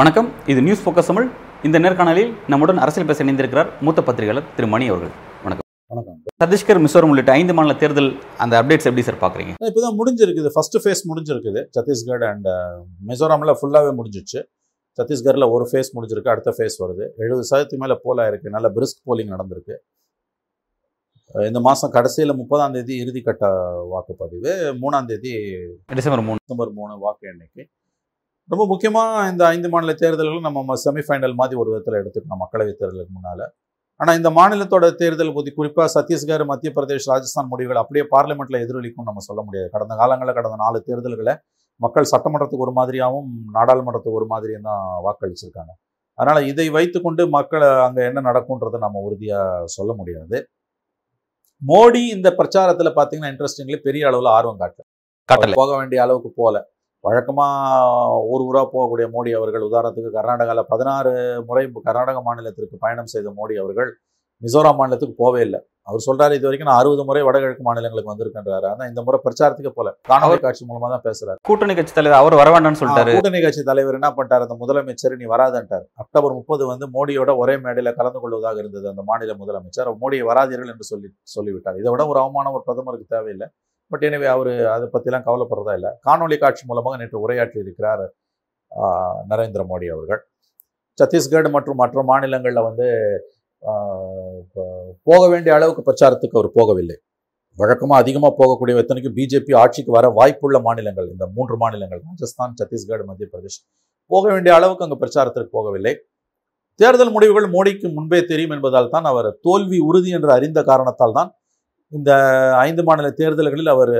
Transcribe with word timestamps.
வணக்கம். 0.00 0.28
இது 0.52 0.60
news 0.66 0.82
focus 0.84 1.08
Tamil. 1.10 1.26
இந்த 1.66 1.78
நேர்காணலில் 1.84 2.30
நம்முடன் 2.52 2.80
அரசியல் 2.84 3.08
பேச 3.10 3.24
இணைந்திருக்கிறார் 3.24 3.68
மூத்த 3.86 4.02
பத்திரிகையாளர் 4.06 4.48
திரு 4.56 4.68
மணி 4.74 4.88
அவர்கள். 4.92 5.12
வணக்கம். 5.44 5.66
வணக்கம். 5.92 6.16
சத்தீஸ்கர் 6.42 6.82
மிசோரம் 6.86 7.12
உள்ளிட்ட 7.12 7.32
ஐந்து 7.40 7.54
மாநில 7.58 7.74
தேர்தல் 7.82 8.10
அந்த 8.44 8.54
அப்டேட்ஸ் 8.62 8.88
எப்படி 8.90 9.04
சார் 9.08 9.20
பார்க்குறீங்க 9.24 9.54
இப்போ 9.70 9.82
தான் 9.86 9.96
முடிஞ்சிருக்குது. 10.00 10.50
ஃபர்ஸ்ட் 10.56 10.78
ஃபேஸ் 10.84 11.04
முடிஞ்சிருக்குது. 11.10 11.62
சத்தீஸ்கர் 11.78 12.24
அண்ட் 12.30 12.48
மிசோராமில் 13.10 13.58
ஃபுல்லாகவே 13.60 13.94
முடிஞ்சிச்சு. 14.00 14.40
சத்தீஸ்கரில் 14.98 15.52
ஒரு 15.54 15.64
ஃபேஸ் 15.70 15.90
முடிஞ்சிருக்கு 15.96 16.32
அடுத்த 16.32 16.50
ஃபேஸ் 16.56 16.76
வருது. 16.82 17.04
எழுபது 17.22 17.44
சதவீதத்துக்கு 17.50 17.84
மேலே 17.84 17.96
போலாக 18.06 18.30
இருக்குது 18.30 18.54
நல்ல 18.56 18.68
பிரிஸ்க் 18.76 19.02
போலிங் 19.08 19.32
நடந்திருக்கு. 19.34 19.76
இந்த 21.48 21.60
மாதம் 21.66 21.92
கடைசியில் 21.94 22.38
முப்பதாம் 22.40 22.74
தேதி 22.76 22.94
இறுதிக்கட்ட 23.02 23.44
வாக்குப்பதிவு. 23.92 24.52
மூணாம் 24.82 25.08
தேதி 25.10 25.32
டிசம்பர் 26.00 26.24
மூணு. 26.26 26.42
டிசம்பர் 26.44 26.72
மூணு 26.78 26.94
வாக்கு 27.04 27.24
எண்ணிக்கை. 27.32 27.64
ரொம்ப 28.52 28.64
முக்கியமாக 28.72 29.30
இந்த 29.32 29.42
ஐந்து 29.54 29.68
மாநில 29.72 29.92
தேர்தல்களும் 30.02 30.46
நம்ம 30.48 30.74
செமிஃபைனல் 30.84 31.38
மாதிரி 31.40 31.56
ஒரு 31.62 31.68
விதத்தில் 31.72 31.98
எடுத்துக்கலாம் 32.00 32.42
மக்களவைத் 32.44 32.80
தேர்தலுக்கு 32.80 33.14
முன்னால். 33.16 33.44
ஆனால் 34.00 34.16
இந்த 34.18 34.30
மாநிலத்தோட 34.38 34.86
தேர்தல் 35.00 35.34
பற்றி 35.34 35.50
குறிப்பாக 35.58 35.88
சத்தீஸ்கர் 35.96 36.44
மத்திய 36.50 36.70
பிரதேஷ் 36.76 37.08
ராஜஸ்தான் 37.12 37.50
முடிவுகள் 37.50 37.80
அப்படியே 37.82 38.04
பார்லிமெண்ட்டில் 38.14 38.62
எதிரொலிக்கும் 38.64 39.08
நம்ம 39.08 39.22
சொல்ல 39.28 39.40
முடியாது. 39.46 39.68
கடந்த 39.74 39.94
காலங்களில் 40.00 40.38
கடந்த 40.38 40.56
நாலு 40.64 40.78
தேர்தல்களை 40.88 41.34
மக்கள் 41.80 42.10
சட்டமன்றத்துக்கு 42.12 42.66
ஒரு 42.66 42.74
மாதிரியாகவும் 42.78 43.30
நாடாளுமன்றத்துக்கு 43.56 44.18
ஒரு 44.20 44.28
மாதிரியும் 44.32 44.66
தான் 44.70 44.84
வாக்களிச்சிருக்காங்க. 45.06 45.72
அதனால் 46.18 46.48
இதை 46.50 46.66
வைத்துக்கொண்டு 46.76 47.22
மக்கள் 47.36 47.64
அங்கே 47.86 48.02
என்ன 48.08 48.22
நடக்கும்ன்றதை 48.28 48.78
நம்ம 48.86 49.00
உறுதியாக 49.06 49.68
சொல்ல 49.76 49.92
முடியாது. 50.00 50.38
மோடி 51.62 52.02
இந்த 52.16 52.28
பிரச்சாரத்தில் 52.38 52.96
பார்த்தீங்கன்னா 52.98 53.32
இன்ட்ரெஸ்டிங்லி 53.32 53.78
பெரிய 53.86 54.08
அளவில் 54.10 54.30
ஆர்வம் 54.36 54.60
காட்டல. 54.62 54.86
போக 55.60 55.70
வேண்டிய 55.80 55.98
அளவுக்கு 56.04 56.30
போகல 56.40 56.56
வழக்கமாக 57.04 58.24
ஊர் 58.32 58.44
ஊராக 58.48 58.66
போகக்கூடிய 58.72 59.06
மோடி 59.14 59.30
அவர்கள் 59.38 59.66
உதாரணத்துக்கு 59.68 60.10
கர்நாடகாவில் 60.16 60.68
பதினாறு 60.72 61.12
முறை 61.48 61.64
கர்நாடக 61.86 62.18
மாநிலத்திற்கு 62.28 62.76
பயணம் 62.84 63.10
செய்த 63.14 63.30
மோடி 63.38 63.54
அவர்கள் 63.62 63.90
மிசோராம் 64.42 64.78
மாநிலத்துக்கு 64.80 65.14
போவே 65.22 65.40
இல்லை. 65.46 65.58
அவர் 65.88 66.04
சொல்றாரு 66.06 66.34
இது 66.38 66.46
வரைக்கும் 66.46 66.68
நான் 66.68 66.80
அறுபது 66.80 67.02
முறை 67.08 67.20
வடகிழக்கு 67.28 67.64
மாநிலங்களுக்கு 67.68 68.10
வந்திருக்கின்றாரு. 68.10 68.66
ஆனால் 68.72 68.88
இந்த 68.90 69.00
முறை 69.06 69.18
பிரச்சாரத்துக்கு 69.24 69.72
போல. 69.78 69.88
காணொலி 70.10 70.38
காட்சி 70.44 70.62
மூலமா 70.68 70.88
தான் 70.92 71.04
பேசுறாரு. 71.06 71.38
கூட்டணி 71.48 71.74
கட்சி 71.78 71.94
தலைவர் 71.96 72.18
அவர் 72.20 72.36
வர 72.40 72.48
வேண்டாம்னு 72.54 72.80
சொல்லிட்டாரு. 72.82 73.12
கூட்டணி 73.16 73.40
கட்சி 73.44 73.62
தலைவர் 73.70 73.98
என்ன 73.98 74.10
பண்ணிட்டார்? 74.18 74.44
அந்த 74.46 74.56
முதலமைச்சர் 74.62 75.16
நீ 75.22 75.28
வராதன்ட்டார். 75.34 75.84
அக்டோபர் 76.04 76.36
முப்பது 76.38 76.66
வந்து 76.72 76.88
மோடியோட 76.96 77.32
ஒரே 77.42 77.56
மேடையில் 77.64 77.96
கலந்து 77.98 78.22
கொள்வதாக 78.24 78.62
இருந்தது 78.64 78.88
அந்த 78.92 79.04
மாநில 79.10 79.36
முதலமைச்சர். 79.42 79.90
மோடியை 80.04 80.26
வராதீர்கள் 80.30 80.72
என்று 80.74 80.86
சொல்லி 80.92 81.10
சொல்லிவிட்டார். 81.36 81.78
இதை 81.82 81.90
விட 81.94 82.04
ஒரு 82.12 82.20
அவமானம் 82.24 82.56
ஒரு 82.58 82.64
பிரதமருக்கு 82.68 83.08
தேவையில்லை. 83.16 83.48
பட் 83.90 84.06
எனவே 84.10 84.28
அவர் 84.34 84.52
அதை 84.76 84.88
பற்றிலாம் 84.94 85.26
கவலைப்படுறதா 85.28 85.74
இல்லை. 85.80 85.92
காணொலி 86.08 86.38
காட்சி 86.44 86.64
மூலமாக 86.70 86.96
நேற்று 87.02 87.24
உரையாற்றி 87.24 87.58
இருக்கிறார் 87.64 88.04
ஆஹ், 88.72 89.18
நரேந்திர 89.30 89.62
மோடி 89.70 89.86
அவர்கள். 89.94 90.20
சத்தீஸ்கர் 90.98 91.54
மற்றும் 91.56 91.80
மற்ற 91.80 92.02
மாநிலங்களில் 92.10 92.66
வந்து 92.68 92.86
போக 95.08 95.22
வேண்டிய 95.32 95.52
அளவுக்கு 95.56 95.82
பிரச்சாரத்துக்கு 95.88 96.38
அவர் 96.38 96.50
போகவில்லை. 96.58 96.96
வழக்கமாக 97.58 98.00
அதிகமாக 98.02 98.32
போகக்கூடிய 98.38 98.82
எத்தனைக்கும் 98.82 99.16
பிஜேபி 99.18 99.52
ஆட்சிக்கு 99.62 99.90
வர 99.96 100.06
வாய்ப்புள்ள 100.18 100.58
மாநிலங்கள் 100.66 101.08
இந்த 101.14 101.24
மூன்று 101.36 101.56
மாநிலங்கள் 101.62 102.00
ராஜஸ்தான் 102.06 102.54
சத்தீஸ்கர் 102.60 103.04
மத்திய 103.08 103.28
பிரதேஷ் 103.32 103.58
போக 104.10 104.24
வேண்டிய 104.34 104.52
அளவுக்கு 104.58 104.84
அங்கே 104.86 104.98
பிரச்சாரத்திற்கு 105.02 105.52
போகவில்லை. 105.58 105.92
தேர்தல் 106.80 107.12
முடிவுகள் 107.14 107.48
மோடிக்கு 107.54 107.86
முன்பே 107.96 108.20
தெரியும் 108.30 108.54
என்பதால் 108.56 108.92
தான் 108.94 109.06
அவர் 109.12 109.28
தோல்வி 109.46 109.78
உறுதி 109.88 110.10
என்று 110.18 110.30
அறிந்த 110.36 110.60
காரணத்தால் 110.70 111.16
தான் 111.18 111.30
இந்த 111.92 112.10
ஐந்து 112.66 112.82
மாநில 112.88 113.08
தேர்தல்களில் 113.20 113.72
அவர் 113.74 113.94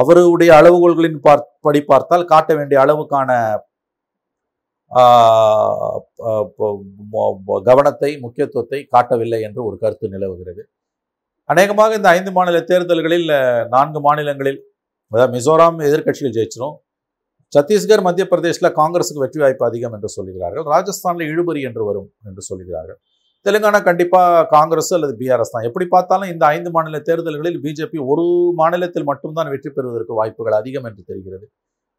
அவருடைய 0.00 0.50
அளவுகோள்களின் 0.60 1.20
பார் 1.26 1.44
படி 1.66 1.80
பார்த்தால் 1.90 2.28
காட்ட 2.32 2.50
வேண்டிய 2.58 2.78
அளவுக்கான 2.84 3.30
கவனத்தை 7.68 8.10
முக்கியத்துவத்தை 8.24 8.80
காட்டவில்லை 8.94 9.40
என்று 9.48 9.60
ஒரு 9.68 9.76
கருத்து 9.82 10.12
நிலவுகிறது. 10.14 10.62
அநேகமாக 11.52 11.96
இந்த 11.98 12.08
ஐந்து 12.18 12.30
மாநில 12.36 12.58
தேர்தல்களில் 12.70 13.28
நான்கு 13.74 14.00
மாநிலங்களில் 14.06 14.60
அதாவது 15.12 15.32
மிசோராம் 15.36 15.78
எதிர்க்கட்சிகள் 15.88 16.36
ஜெயிச்சிடும் 16.38 16.76
சத்தீஸ்கர் 17.52 18.02
மத்திய 18.06 18.24
பிரதேசில் 18.30 18.76
காங்கிரஸுக்கு 18.80 19.22
வெற்றி 19.24 19.38
வாய்ப்பு 19.42 19.64
அதிகம் 19.68 19.94
என்று 19.96 20.08
சொல்கிறார்கள். 20.16 20.64
ராஜஸ்தானில் 20.72 21.30
இழுபறி 21.32 21.60
என்று 21.68 21.82
வரும் 21.88 22.08
என்று 22.28 22.42
சொல்கிறார்கள். 22.48 22.98
தெலுங்கானா 23.46 23.80
கண்டிப்பாக 23.86 24.42
காங்கிரஸ் 24.56 24.92
அல்லது 24.96 25.14
பிஆர்எஸ் 25.20 25.52
தான். 25.54 25.66
எப்படி 25.68 25.86
பார்த்தாலும் 25.94 26.30
இந்த 26.34 26.44
ஐந்து 26.56 26.70
மாநில 26.76 26.98
தேர்தல்களில் 27.08 27.58
பிஜேபி 27.64 27.98
ஒரு 28.12 28.26
மாநிலத்தில் 28.60 29.08
மட்டும்தான் 29.10 29.50
வெற்றி 29.54 29.70
பெறுவதற்கு 29.76 30.18
வாய்ப்புகள் 30.20 30.58
அதிகம் 30.60 30.88
என்று 30.90 31.02
தெரிகிறது. 31.10 31.46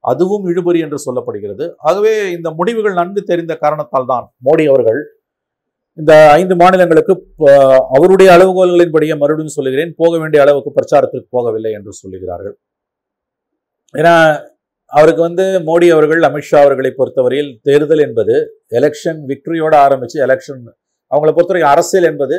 அதுவும் 0.04 0.46
இழுபறி 0.52 0.80
என்று 0.86 0.98
சொல்லப்படுகிறது. 1.06 1.66
ஆகவே 1.90 2.14
இந்த 2.36 2.50
முடிவுகள் 2.60 3.00
நன்கு 3.00 3.22
தெரிந்த 3.32 3.54
காரணத்தால் 3.64 4.10
தான் 4.12 4.26
மோடி 4.48 4.66
அவர்கள் 4.74 5.00
இந்த 5.98 6.14
ஐந்து 6.40 6.56
மாநிலங்களுக்கு 6.62 7.14
அவருடைய 7.96 8.30
அளவுகோல்களின்படியே 8.36 9.16
மறுபடியும் 9.22 9.56
சொல்லுகிறேன் 9.56 9.92
போக 10.02 10.14
வேண்டிய 10.22 10.44
அளவுக்கு 10.44 10.72
பிரச்சாரத்திற்கு 10.78 11.30
போகவில்லை 11.38 11.72
என்று 11.78 11.94
சொல்லுகிறார்கள். 12.02 12.56
ஏன்னா 13.94 14.14
அவருக்கு 14.92 15.22
வந்து 15.28 15.46
மோடி 15.68 15.88
அவர்கள் 15.96 16.28
அமித்ஷா 16.28 16.60
அவர்களை 16.66 16.92
பொறுத்தவரையில் 17.00 17.52
தேர்தல் 17.68 18.04
என்பது 18.06 18.36
எலெக்ஷன் 18.80 19.20
விக்டரியோட 19.32 19.74
ஆரம்பித்து 19.86 20.18
எலெக்ஷன் 20.28 20.64
அவங்களை 21.12 21.32
பொறுத்தவரைக்கும் 21.34 21.74
அரசியல் 21.74 22.08
என்பது 22.12 22.38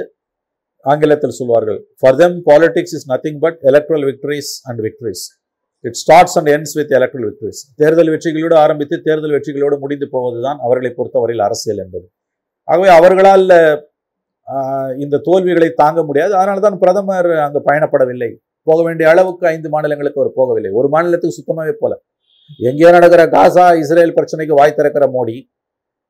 ஆங்கிலத்தில் 0.84 1.36
சொல்வார்கள். 1.40 1.78
For 2.00 2.18
them 2.22 2.36
politics 2.48 2.96
is 2.98 3.06
nothing 3.12 3.40
but 3.44 3.58
electoral 3.70 4.06
victories 4.10 4.52
and 4.68 4.80
victories 4.86 5.24
it 5.84 5.98
starts 6.00 6.36
and 6.38 6.50
ends 6.54 6.72
with 6.78 6.92
electoral 6.98 7.26
victories 7.28 7.60
தேர்தல் 7.80 8.10
வெற்றிகளோடு 8.14 8.56
ஆரம்பித்து 8.62 8.96
தேர்தல் 9.06 9.34
வெற்றிகளோடு 9.36 9.76
முடிந்து 9.84 10.06
போவதுதான் 10.14 10.58
அவர்களை 10.66 10.90
பொறுத்தவரையில் 10.98 11.44
அரசியல் 11.46 11.82
என்பது. 11.84 12.06
ஆகவே 12.68 12.90
அவர்களால் 12.98 13.46
இந்த 15.04 15.20
தோல்விகளை 15.28 15.68
தாங்க 15.82 16.00
முடியாது. 16.08 16.32
அதனால 16.40 16.60
தான் 16.66 16.78
பிரதமர் 16.82 17.28
அங்கு 17.46 17.60
பயணப்படவில்லை. 17.68 18.30
போக 18.68 18.78
வேண்டிய 18.86 19.06
அளவுக்கு 19.12 19.44
ஐந்து 19.54 19.68
மாநிலங்களுக்கு 19.74 20.20
அவர் 20.20 20.38
போகவில்லை. 20.40 20.70
ஒரு 20.80 20.88
மாநிலத்துக்கு 20.94 21.38
சுத்தமாகவே 21.38 21.74
போல. 21.82 21.92
எங்கேயோ 22.68 22.90
நடக்கிற 22.96 23.22
காசா 23.36 23.64
இஸ்ரேல் 23.82 24.16
பிரச்சனைக்கு 24.18 24.58
வாய் 24.60 24.78
திறக்கிற 24.78 25.06
மோடி 25.16 25.36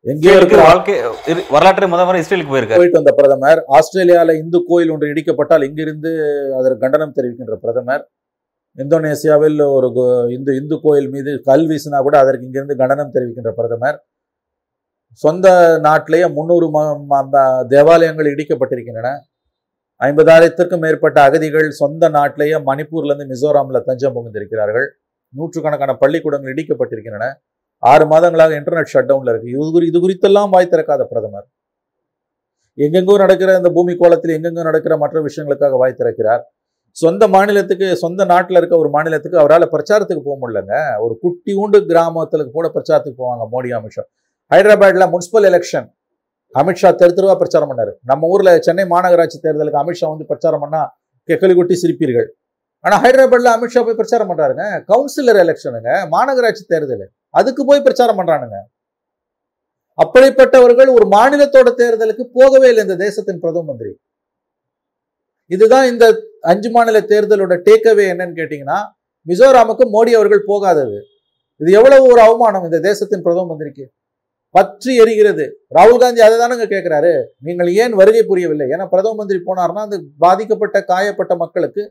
எங்கேயோ 0.07 0.35
இருக்கிற 0.41 0.61
வாழ்க்கை 0.69 0.95
வரலாற்று 1.55 1.89
முதல் 1.95 2.09
முறை 2.09 2.21
இஸ்ரேலுக்கு 2.23 2.53
போயிருக்காரு. 2.53 2.81
போயிட்டு 2.81 3.01
வந்த 3.01 3.13
பிரதமர் 3.19 3.61
ஆஸ்திரேலியால 3.79 4.37
இந்து 4.43 4.59
கோயில் 4.69 4.93
ஒன்று 4.95 5.11
இடிக்கப்பட்டால் 5.13 5.67
இங்கிருந்து 5.69 6.11
அதற்கு 6.59 6.83
கண்டனம் 6.85 7.17
தெரிவிக்கின்ற 7.19 7.57
பிரதமர் 7.65 8.05
இந்தோனேசியாவில் 8.77 9.73
ஒரு 9.73 9.93
இந்து 10.31 10.57
இந்து 10.57 10.81
கோயில் 10.83 11.09
மீது 11.09 11.41
கல் 11.45 11.67
வீசினா 11.67 11.99
கூட 11.99 12.19
அதற்கு 12.19 12.45
இங்கிருந்து 12.45 12.77
கண்டனம் 12.77 13.13
தெரிவிக்கின்ற 13.15 13.51
பிரதமர். 13.51 14.05
சொந்த 15.13 15.79
நாட்டிலேயே 15.79 16.29
முன்னூறு 16.29 16.71
தேவாலயங்கள் 17.69 18.35
இடிக்கப்பட்டிருக்கின்றன. 18.35 19.19
ஐம்பதாயிரத்திற்கும் 20.01 20.79
மேற்பட்ட 20.79 21.21
அகதிகள் 21.23 21.71
சொந்த 21.71 22.09
நாட்டிலேயே 22.09 22.55
மணிப்பூர்ல 22.55 23.15
இருந்து 23.15 23.27
மிசோராம்ல 23.27 23.81
தஞ்சம் 23.81 24.15
புகுந்திருக்கிறார்கள். 24.15 24.89
நூற்றுக்கணக்கான 25.35 25.95
பள்ளிக்கூடங்கள் 25.95 26.55
இடிக்கப்பட்டிருக்கின்றன. 26.55 27.35
ஆறு 27.79 28.05
மாதங்களாக 28.05 28.53
இன்டர்நெட் 28.53 28.87
ஷட் 28.95 29.09
டவுன்ல 29.09 29.29
இருக்கு. 29.29 29.51
இது 29.51 29.81
குறி- 29.81 29.87
இது 29.87 30.09
குறித்தெல்லாம் 30.09 30.51
வாய் 30.51 30.69
திறக்காத 30.71 31.05
பிரதமர். 31.05 31.49
எங்கெங்கோ 32.77 33.17
நடக்கிற 33.17 33.57
இந்த 33.57 33.71
பூமி 33.75 33.97
கோலத்தில் 33.97 34.41
எங்கெங்கோ 34.41 34.63
நடக்கிற 34.63 34.97
மற்ற 34.97 35.25
விஷயங்களுக்காக 35.25 35.71
வாய் 35.71 35.95
திறக்கிறார். 35.99 36.43
சொந்த 36.93 37.29
மாநிலத்துக்கு 37.29 37.97
சொந்த 37.97 38.25
நாட்டில் 38.25 38.57
இருக்க 38.57 38.79
ஒரு 38.79 38.91
மாநிலத்துக்கு 38.91 39.39
அவரால் 39.39 39.69
பிரச்சாரத்துக்கு 39.73 40.23
போக 40.25 40.37
முடியலங்க. 40.41 41.01
ஒரு 41.01 41.19
குட்டி 41.19 41.53
உண்டு 41.53 41.79
கிராமத்துல 41.79 42.51
கூட 42.51 42.71
பிரச்சாரத்துக்கு 42.75 43.21
போவாங்க 43.23 43.47
மோடி 43.55 43.71
அமித்ஷா 43.79 44.05
ஹைதராபாத்தில் 44.51 45.13
முனிசிபல் 45.15 45.49
எலெக்ஷன் 45.51 45.89
அமித்ஷா 46.55 46.95
தெரு 46.95 47.13
தெருவா 47.17 47.35
பிரச்சாரம் 47.37 47.71
பண்ணாரு. 47.71 47.93
நம்ம 48.03 48.29
ஊர்ல 48.29 48.59
சென்னை 48.59 48.85
மாநகராட்சி 48.85 49.39
தேர்தலுக்கு 49.43 49.83
அமித்ஷா 49.83 50.07
வந்து 50.09 50.25
பிரச்சாரம் 50.25 50.61
பண்ணா 50.61 50.99
கெக்கலி 51.29 51.55
கொட்டி 51.55 51.75
சிரிப்பீர்கள். 51.75 52.29
ஆனா 52.81 53.03
ஹைதராபாத்தில் 53.03 53.55
அமித்ஷா 53.57 53.85
போய் 53.85 53.95
பிரச்சாரம் 53.95 54.31
பண்ணுறாருங்க 54.31 54.65
கவுன்சிலர் 54.91 55.41
எலெக்ஷனுங்க. 55.45 55.91
மாநகராட்சி 56.17 56.65
தேர்தல். 56.67 57.11
அதுக்கு 57.29 57.65
போய் 57.65 57.83
பிரச்சாரம் 57.83 58.19
பண்றானுங்க. 58.19 58.59
அப்படிப்பட்டவர்கள் 60.03 60.91
ஒரு 60.93 61.07
மாநிலத்தோட 61.07 61.69
தேர்தலுக்கு 61.83 62.25
போகவே 62.33 62.69
இல்லை. 62.69 62.83
இந்த 62.83 62.97
தேசத்தின் 62.97 63.41
பிரதம 63.41 63.65
மந்திரி. 63.65 63.93
இதுதான் 65.55 65.87
இந்த 65.93 66.05
அஞ்சு 66.53 66.69
மாநில 66.75 66.99
தேர்தலோட 67.13 67.55
டேக்அவே 67.69 68.05
என்னன்னு 68.13 68.39
கேட்டீங்கன்னா 68.41 68.81
மிசோராமுக்கு 69.31 69.87
மோடி 69.95 70.13
அவர்கள் 70.19 70.49
போகாதது. 70.51 70.99
இது 71.61 71.71
எவ்வளவு 71.79 72.05
ஒரு 72.13 72.21
அவமானம் 72.27 72.67
இந்த 72.69 72.79
தேசத்தின் 72.91 73.25
பிரதம 73.25 73.49
மந்திரிக்கு. 73.49 73.87
பற்றி 74.57 74.93
எரிகிறது. 75.03 75.45
ராகுல் 75.77 76.01
காந்தி 76.03 76.21
அதை 76.27 76.37
தானங்க 76.39 76.65
கேட்கிறாரு 76.73 77.11
நீங்கள் 77.47 77.69
ஏன் 77.83 77.93
வருகை 78.01 78.23
புரியவில்லை? 78.31 78.67
ஏன்னா 78.75 78.87
பிரதம 78.93 79.17
மந்திரி 79.19 79.39
போனார்னா 79.49 79.83
அந்த 79.87 79.99
பாதிக்கப்பட்ட 80.25 80.79
காயப்பட்ட 80.89 81.35
மக்களுக்கு 81.43 81.83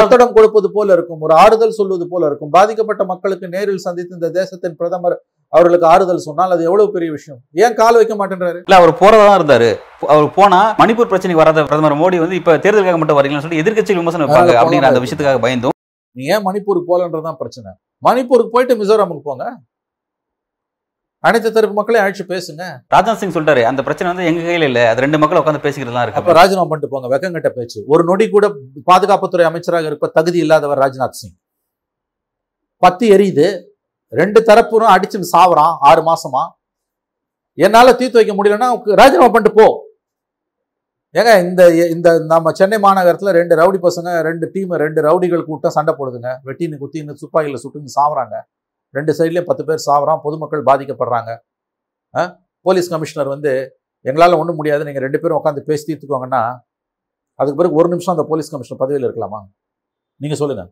ஒத்தடம் 0.00 0.34
கொடுப்பது 0.38 0.70
போல 0.76 0.88
இருக்கும். 0.96 1.22
ஒரு 1.26 1.34
ஆறுதல் 1.42 1.76
சொல்வது 1.80 2.06
போல 2.14 2.22
இருக்கும். 2.30 2.52
பாதிக்கப்பட்ட 2.56 3.04
மக்களுக்கு 3.12 3.48
நேரில் 3.54 3.84
சந்தித்து 3.86 4.18
இந்த 4.18 4.30
தேசத்தின் 4.40 4.78
பிரதமர் 4.80 5.16
அவர்களுக்கு 5.52 5.86
ஆறுதல் 5.86 6.16
சொன்னால் 6.16 6.50
அது 6.50 6.62
எவ்வளவு 6.64 6.92
பெரிய 6.92 7.10
விஷயம்? 7.10 7.40
ஏன் 7.52 7.74
கால் 7.74 7.94
வைக்க 7.94 8.14
மாட்டேன்றாரு? 8.14 8.58
இல்ல 8.66 8.76
அவர் 8.76 8.92
போறதா 9.00 9.24
தான் 9.28 9.38
இருந்தாரு. 9.40 9.70
அவர் 10.06 10.34
போனா 10.34 10.74
மணிப்பூர் 10.78 11.10
பிரச்சனைக்கு 11.12 11.42
வராத 11.42 11.64
பிரதமர் 11.64 12.00
மோடி 12.02 12.18
வந்து 12.18 12.34
இப்ப 12.34 12.56
தேர்தலுக்காக 12.56 12.98
மட்டும் 12.98 13.18
வரீங்கன்னு 13.18 13.38
சொல்லி 13.38 13.60
எதிர்க்கட்சியில் 13.62 14.00
விமர்சனம் 14.02 14.28
வைப்பாங்க 14.28 14.54
அப்படிங்கிற 14.60 14.82
அந்த 14.82 15.00
விஷயத்துக்காக 15.00 15.40
பயந்தும். 15.46 15.76
நீ 16.12 16.24
ஏன் 16.24 16.44
மணிப்பூருக்கு 16.46 16.88
போகலன்றதுதான் 16.92 17.36
பிரச்சனை. 17.36 17.70
மணிப்பூருக்கு 18.08 18.54
போயிட்டு 18.54 18.76
மிசோரமுக்கு 18.76 19.20
போங்க. 19.20 19.44
அனைத்து 21.20 21.52
தரப்பு 21.52 21.74
மக்களையும் 21.74 22.04
அழைச்சு 22.06 22.24
பேசுங்க. 22.32 22.62
ராஜ்நாத் 22.94 23.20
சிங் 23.20 23.30
சொல்லிட்டாரு 23.30 23.62
அந்த 23.62 23.82
பிரச்சனை 23.82 24.14
வந்து 24.14 24.24
எங்க 24.30 24.50
கையில 24.50 24.62
இல்ல. 24.62 24.88
அது 24.88 25.00
ரெண்டு 25.00 25.18
மக்கள் 25.18 25.38
உட்காந்து 25.38 25.64
பேசிக்கிறதுலாம் 25.66 26.02
அப்ப 26.02 26.18
இருக்கு 26.18 26.32
ராஜினாமா 26.32 26.68
பண்ணிட்டு 26.68 26.88
போங்க 26.88 27.08
வெக்கங்கட்ட 27.16 27.48
பேச்சு. 27.48 27.84
ஒரு 27.86 28.04
நொடி 28.04 28.28
கூட 28.28 28.46
பாதுகாப்புத்துறை 28.92 29.42
அமைச்சராக 29.42 29.86
இருக்க 29.86 30.06
தகுதி 30.06 30.38
இல்லாதவர் 30.38 30.78
ராஜ்நாத் 30.78 31.18
சிங். 31.20 31.36
பத்தி 32.82 33.10
எரியுது. 33.10 33.46
ரெண்டு 34.12 34.42
தரப்பும் 34.42 34.92
அடிச்சுன்னு 34.94 35.32
சாவறான் 35.32 35.76
ஆறு 35.80 36.02
மாசமா. 36.02 36.42
என்னால் 37.58 37.96
தீர்த்து 37.96 38.18
வைக்க 38.20 38.34
முடியலன்னா 38.34 38.68
ராஜினாமா 38.94 39.30
பண்ணிட்டு 39.30 39.58
போ. 39.60 39.66
ஏங்க 41.14 41.40
இந்த 41.40 41.62
இந்த 41.86 42.18
நம்ம 42.18 42.52
சென்னை 42.52 42.78
மாநகரத்தில் 42.78 43.30
ரெண்டு 43.30 43.54
ரவுடி 43.56 43.78
பசங்க 43.78 44.20
ரெண்டு 44.20 44.50
டீம் 44.50 44.70
ரெண்டு 44.72 45.00
ரவுடிகள் 45.00 45.44
கூட்டம் 45.44 45.70
சண்டை 45.70 45.94
போடுதுங்க. 45.98 46.38
வெட்டின்னு 46.44 46.76
குத்தின்னு 46.76 47.12
துப்பாக்கியில் 47.12 47.62
சுட்டுன்னு 47.64 47.96
சாவறாங்க. 47.98 48.36
ரெண்டு 48.94 49.12
சைட்லேயும் 49.12 49.44
பத்து 49.44 49.64
பேர் 49.64 49.84
சாவறான் 49.86 50.20
பொதுமக்கள் 50.20 50.62
பாதிக்கப்படுறாங்க. 50.62 51.36
ஆ? 52.14 52.22
போலீஸ் 52.66 52.88
கமிஷனர் 52.88 53.28
வந்து 53.28 53.52
எங்களால் 54.04 54.32
ஒன்றும் 54.32 54.56
முடியாது 54.56 54.84
நீங்கள் 54.84 55.02
ரெண்டு 55.02 55.20
பேரும் 55.20 55.38
உட்காந்து 55.40 55.60
பேசி 55.60 55.92
தீர்த்துக்கோங்கன்னா 55.92 56.42
அதுக்கு 57.38 57.58
பிறகு 57.58 57.74
ஒரு 57.74 57.88
நிமிஷம் 57.88 58.14
அந்த 58.16 58.22
போலீஸ் 58.22 58.50
கமிஷனர் 58.50 58.80
பதவியில் 58.80 59.06
இருக்கலாமா? 59.08 59.40
நீங்கள் 60.20 60.36
சொல்லுங்கள் 60.36 60.70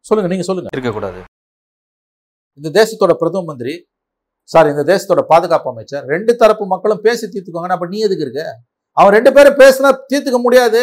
சொல்லுங்கள் 0.00 0.30
நீங்கள் 0.30 0.46
சொல்லுங்கள் 0.46 0.70
இருக்கக்கூடாது. 0.72 1.20
இந்த 2.58 2.68
தேசத்தோட 2.78 3.12
பிரதம 3.20 3.44
மந்திரி 3.50 3.74
சாரி 4.52 4.68
இந்த 4.74 4.84
தேசத்தோட 4.90 5.20
பாதுகாப்பு 5.32 5.68
அமைச்சர் 5.72 6.04
ரெண்டு 6.12 6.32
தரப்பு 6.40 6.64
மக்களும் 6.72 7.02
பேசி 7.06 7.24
தீர்த்துக்கோங்கன்னா 7.26 7.76
அப்ப 7.76 7.86
நீ 7.94 7.98
எதுக்கு 8.06 8.24
இருக்க? 8.26 8.42
அவன் 8.96 9.14
ரெண்டு 9.16 9.30
பேரும் 9.36 9.58
பேசினா 9.62 9.90
தீர்த்துக்க 10.10 10.38
முடியாது. 10.46 10.82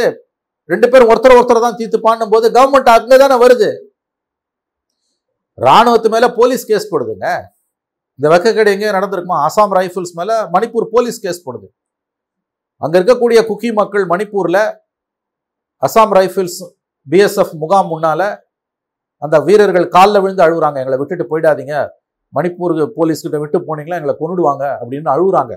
ரெண்டு 0.73 0.87
பேரும் 0.91 1.09
ஒருத்தர் 1.11 1.35
ஒருத்தர் 1.37 1.65
தான் 1.65 1.77
தீர்த்துப்பான்னும் 1.79 2.33
போது 2.33 2.47
கவர்மெண்ட் 2.57 2.89
அங்கே 2.95 3.17
தானே 3.23 3.37
வருது. 3.43 3.69
ராணுவத்து 5.67 6.09
மேலே 6.15 6.27
போலீஸ் 6.39 6.63
கேஸ் 6.69 6.89
போடுதுங்க. 6.91 7.27
இந்த 8.19 8.27
வெக்கக்கேடு 8.33 8.73
எங்கேயும் 8.73 8.97
நடந்திருக்குமா? 8.97 9.37
அசாம் 9.47 9.73
ரைஃபிள்ஸ் 9.79 10.13
மேலே 10.19 10.35
மணிப்பூர் 10.55 10.87
போலீஸ் 10.95 11.19
கேஸ் 11.25 11.45
போடுது. 11.45 11.67
அங்கே 12.83 12.95
இருக்கக்கூடிய 12.99 13.39
குக்கி 13.49 13.69
மக்கள் 13.79 14.05
மணிப்பூரில் 14.13 14.61
அசாம் 15.87 16.13
ரைஃபிள்ஸ் 16.19 16.59
பிஎஸ்எஃப் 17.07 17.53
முகாம் 17.63 17.89
முன்னால 17.93 18.21
அந்த 19.23 19.39
வீரர்கள் 19.47 19.87
காலில் 19.95 20.21
விழுந்து 20.23 20.45
அழுகுறாங்க 20.45 20.77
எங்களை 20.81 20.97
விட்டுட்டு 20.99 21.25
போயிடாதீங்க. 21.31 21.75
மணிப்பூருக்கு 22.37 22.85
போலீஸ்கிட்ட 22.97 23.37
விட்டு 23.41 23.59
போனீங்களா 23.67 23.97
எங்களை 23.99 24.15
கொண்டுடுவாங்க 24.19 24.63
அப்படின்னு 24.81 25.09
அழுகுறாங்க 25.15 25.53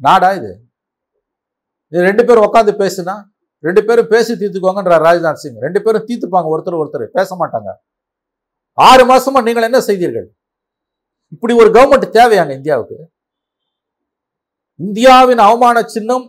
நாடா 0.00 0.32
இது? 0.32 0.50
இது 1.88 2.06
ரெண்டு 2.08 2.22
பேரும் 2.24 2.46
உட்காந்து 2.48 2.72
பேசுனா 2.82 3.14
ரெண்டு 3.64 3.84
பேரும் 3.84 4.08
பேசி 4.12 4.32
தீர்த்துக்குவாங்கன்ற 4.32 4.96
ராஜ்நாத் 5.06 5.42
சிங். 5.42 5.60
ரெண்டு 5.66 5.82
பேரும் 5.82 6.06
தீர்த்துப்பாங்க 6.08 6.48
ஒருத்தர் 6.54 6.80
ஒருத்தர். 6.80 7.04
பேச 7.18 7.36
மாட்டாங்க. 7.40 7.70
ஆறு 8.72 9.04
மாசமா 9.04 9.40
நீங்கள் 9.40 9.62
என்ன 9.62 9.80
செய்தீர்கள்? 9.80 10.26
இப்படி 11.34 11.54
ஒரு 11.54 11.70
கவர்மெண்ட் 11.76 12.16
தேவையாங்க 12.18 12.52
இந்தியாவுக்கு? 12.58 12.98
இந்தியாவின் 14.76 15.38
அவமான 15.38 15.82
சின்னம் 15.94 16.24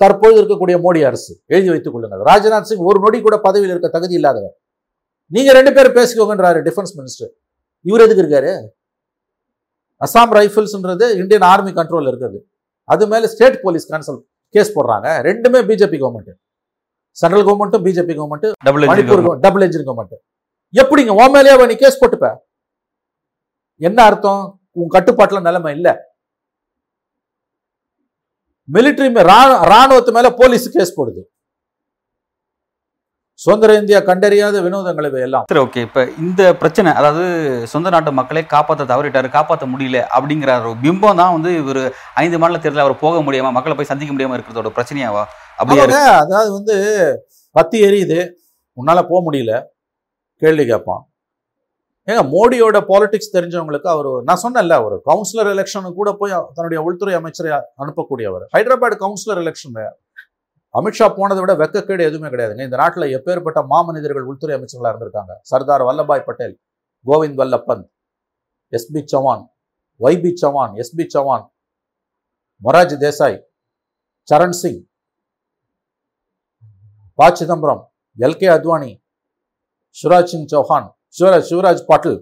தற்போது 0.00 0.36
இருக்கக்கூடிய 0.40 0.76
மோடி 0.84 1.00
அரசு 1.06 1.32
எழுதி 1.54 1.68
வைத்துக் 1.68 1.94
கொள்ளுங்கள். 1.94 2.22
ராஜ்நாத் 2.30 2.68
சிங் 2.68 2.84
ஒரு 2.90 2.98
நொடி 3.04 3.20
கூட 3.20 3.36
பதவியில் 3.46 3.72
இருக்க 3.74 3.88
தகுதி 3.96 4.14
இல்லாதவர். 4.14 4.54
நீங்க 5.34 5.52
ரெண்டு 5.52 5.72
பேரும் 5.76 5.96
பேசிக்கோங்கன்றாரு 5.98 6.60
டிஃபென்ஸ் 6.68 6.94
மினிஸ்டர் 6.98 7.32
இவர் 7.80 8.04
எதுக்கு 8.04 8.24
இருக்காரு? 8.24 8.52
அசாம் 10.06 10.32
ரைஃபிள்ஸ்ன்றது 10.38 11.06
இந்தியன் 11.22 11.46
ஆர்மி 11.50 11.70
கண்ட்ரோல் 11.70 12.08
இருக்குது. 12.12 12.38
அது 12.82 13.06
மேல 13.12 13.26
ஸ்டேட் 13.34 13.60
போலீஸ் 13.62 13.86
கன்சல் 13.92 14.20
கேஸ் 14.48 14.72
போடுறாங்க. 14.78 15.06
ரெண்டுமே 15.28 15.60
பிஜேபி 15.70 15.98
கவர்மெண்ட் 16.02 16.32
சென்ட்ரல் 17.10 17.46
கவர்மெண்ட்டும் 17.48 17.84
BJP 17.88 18.14
government 18.20 18.48
double 18.64 18.86
Manipur 18.92 19.38
double 19.46 19.66
engine 19.66 19.86
government 19.90 20.16
எப்படிங்க? 20.80 21.30
மேலேயே 21.36 21.66
நீ 21.66 21.74
கேஸ் 21.84 22.00
போட்டுப்ப. 22.04 22.28
என்ன 23.88 24.02
அர்த்தம்? 24.02 24.42
உன் 24.70 24.92
கட்டுப்பாட்டுல 24.94 25.40
நிலைமை 25.40 25.74
இல்ல. 25.74 26.13
மிலிட்டரி 28.68 29.08
ராணுவத்து 29.70 30.12
மேல 30.16 30.28
போலீஸ் 30.38 30.66
கேஸ் 30.74 30.96
போடுது. 30.98 31.22
சுதந்திர 33.40 33.70
இந்தியா 33.78 33.98
கண்டறியாத 34.00 34.56
வினோதங்கள் 34.64 35.06
எல்லாம் 35.26 35.46
சரி 35.50 35.60
ஓகே 35.60 35.80
இப்ப 35.86 36.02
இந்த 36.18 36.42
பிரச்சனை 36.54 36.90
அதாவது 36.92 37.24
சொந்த 37.72 37.88
நாட்டு 37.90 38.10
மக்களை 38.12 38.42
காப்பாற்ற 38.46 38.84
தவறிட்டாரு 38.90 39.28
காப்பாற்ற 39.30 39.66
முடியல 39.72 40.00
அப்படிங்கிற 40.16 40.50
ஒரு 40.62 40.78
பிம்பம் 40.84 41.20
தான் 41.20 41.34
வந்து 41.34 41.50
இவர் 41.56 41.80
ஐந்து 42.22 42.38
மாநில 42.38 42.58
தேர்தலில் 42.58 42.84
அவர் 42.84 43.02
போக 43.02 43.22
முடியாம 43.22 43.52
மக்களை 43.52 43.76
போய் 43.76 43.90
சந்திக்க 43.90 44.12
முடியாம 44.14 44.36
இருக்கிறதோட 44.36 44.70
பிரச்சனையாவா? 44.76 45.24
அப்படியா 45.58 45.86
அதாவது 46.22 46.50
வந்து 46.52 46.76
பத்தி 47.56 47.78
எரியுது. 47.86 48.20
உன்னால 48.76 49.02
போக 49.04 49.20
முடியல. 49.26 49.52
கேள்வி 50.42 50.64
கேட்பான் 50.64 51.02
ஏங்க 52.08 52.22
மோடியோட 52.32 52.78
பாலிடிக்ஸ் 52.88 53.34
தெரிஞ்சவங்களுக்கு 53.36 53.88
அவர் 53.92 54.08
நான் 54.28 54.40
சொன்னேன்ல 54.44 54.74
ஒரு 54.86 54.96
கவுன்சிலர் 55.08 55.50
எலெக்ஷனு 55.52 55.90
கூட 56.00 56.08
போய் 56.20 56.34
தன்னுடைய 56.56 56.80
உள்துறை 56.86 57.14
அமைச்சரை 57.18 57.52
அனுப்பக்கூடியவர். 57.82 58.44
ஹைதராபாத் 58.54 58.96
கவுன்சிலர் 59.04 59.40
எலெக்ஷன் 59.42 59.78
அமித்ஷா 60.74 61.06
போனதை 61.18 61.40
விட 61.42 61.52
வெக்கக்கேடு 61.60 62.02
எதுவுமே 62.08 62.28
கிடையாதுங்க. 62.32 62.62
இந்த 62.68 62.76
நாட்டில் 62.82 63.12
எப்பேற்பட்ட 63.16 63.60
மாமனிதர்கள் 63.72 64.28
உள்துறை 64.30 64.54
அமைச்சர்களாக 64.56 64.92
இருந்திருக்காங்க? 64.92 65.32
Sardar 65.50 65.84
Vallabhbhai 65.88 66.24
Patel 66.28 66.54
Govind 67.06 67.38
Vallappan 67.40 67.84
S B 68.72 69.00
Chavan 69.12 69.44
Y B 70.00 70.32
Chavan 70.42 70.72
S B 70.82 71.04
Chavan 71.14 71.44
Morarji 72.62 72.96
Desai 73.04 73.38
Charan 74.28 74.56
Singh 74.60 74.80
P 77.18 77.30
Chidambaram 77.40 77.82
L K 78.18 78.48
Advani 78.56 78.92
Shivraj 79.96 80.30
Singh 80.32 80.48
Chouhan 80.54 80.88
Shivraj 81.16 81.48
Shivraj 81.50 81.82
Patil. 81.90 82.18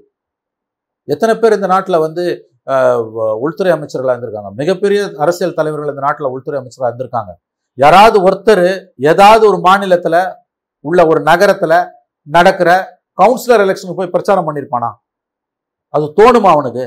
எத்தனை 1.08 1.34
பேர் 1.42 1.56
இந்த 1.58 1.68
நாட்டில் 1.74 2.02
வந்து 2.06 2.24
உள்துறை 3.44 3.70
அமைச்சர்களாக 3.76 4.14
இருந்திருக்காங்க? 4.14 4.50
மிகப்பெரிய 4.60 5.00
அரசியல் 5.24 5.56
தலைவர்கள் 5.58 5.92
இந்த 5.92 6.04
நாட்டில் 6.06 6.32
உள்துறை 6.34 6.58
அமைச்சராக 6.60 6.90
இருந்திருக்காங்க. 6.90 7.32
யாராவது 7.78 8.16
ஒருத்தர் 8.26 8.66
ஏதாவது 9.10 9.44
ஒரு 9.50 9.58
மாநிலத்தில் 9.66 10.20
உள்ள 10.88 11.00
ஒரு 11.10 11.20
நகரத்தில் 11.30 11.78
நடக்கிற 12.26 12.70
கவுன்சிலர் 13.20 13.64
எலெக்ஷனுக்கு 13.64 14.00
போய் 14.00 14.14
பிரச்சாரம் 14.14 14.46
பண்ணியிருப்பானா 14.48 14.90
அது 15.96 16.04
தோணுமா 16.18 16.50
அவனுக்கு? 16.56 16.84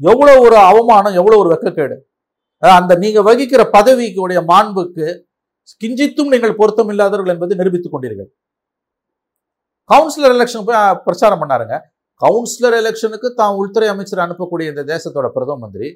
எவ்வளோ 0.00 0.32
ஒரு 0.46 0.56
அவமானம் 0.70 1.16
எவ்வளோ 1.20 1.36
ஒரு 1.42 1.50
வெக்கக்கேடு. 1.52 1.96
அந்த 2.78 2.92
நீங்கள் 3.02 3.26
வகிக்கிற 3.28 3.62
பதவிக்குடைய 3.76 4.40
மாண்புக்கு 4.50 5.06
கிஞ்சித்தும் 5.82 6.32
நீங்கள் 6.34 6.58
பொருத்தம் 6.60 6.90
இல்லாதவர்கள் 6.92 7.34
என்பதை 7.34 7.56
நிரூபித்துக் 7.60 7.94
கொண்டீர்கள். 7.94 8.28
கவுன்சிலர் 9.90 10.34
எலெக்ஷன் 10.36 10.66
போய் 10.68 10.78
பிரச்சாரம் 11.06 11.40
பண்ணாருங்க. 11.42 11.74
கவுன்சிலர் 12.22 12.76
எலெக்ஷனுக்கு 12.80 13.28
தான் 13.40 13.56
உள்துறை 13.60 13.88
அமைச்சர் 13.92 14.24
அனுப்பக்கூடிய 14.24 14.66
இந்த 14.72 14.82
தேசத்தோட 14.92 15.26
பிரதம 15.36 15.58
மந்திரி 15.64 15.88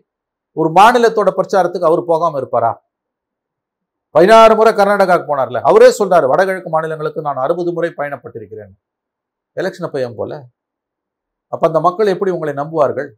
ஒரு 0.60 0.68
மாநிலத்தோட 0.78 1.30
பிரச்சாரத்துக்கு 1.38 1.88
அவர் 1.90 2.02
போகாமல் 2.10 2.40
இருப்பாரா? 2.40 2.70
பதினாறு 4.14 4.54
முறை 4.58 4.70
கர்நாடகாவுக்கு 4.78 5.30
போனார்ல. 5.30 5.58
அவரே 5.70 5.88
சொல்றாரு 5.98 6.26
வடகிழக்கு 6.32 6.70
மாநிலங்களுக்கு 6.74 7.20
நான் 7.26 7.42
அறுபது 7.44 7.72
முறை 7.76 7.90
பயணப்பட்டிருக்கிறேன் 7.98 8.72
எலெக்ஷன் 9.60 9.92
பையன் 9.92 10.10
ஏன் 10.10 10.18
போல? 10.20 10.32
அப்ப 11.54 11.62
அந்த 11.70 11.80
மக்கள் 11.86 12.12
எப்படி 12.14 12.30
உங்களை 12.36 12.52
நம்புவார்கள்? 12.60 13.08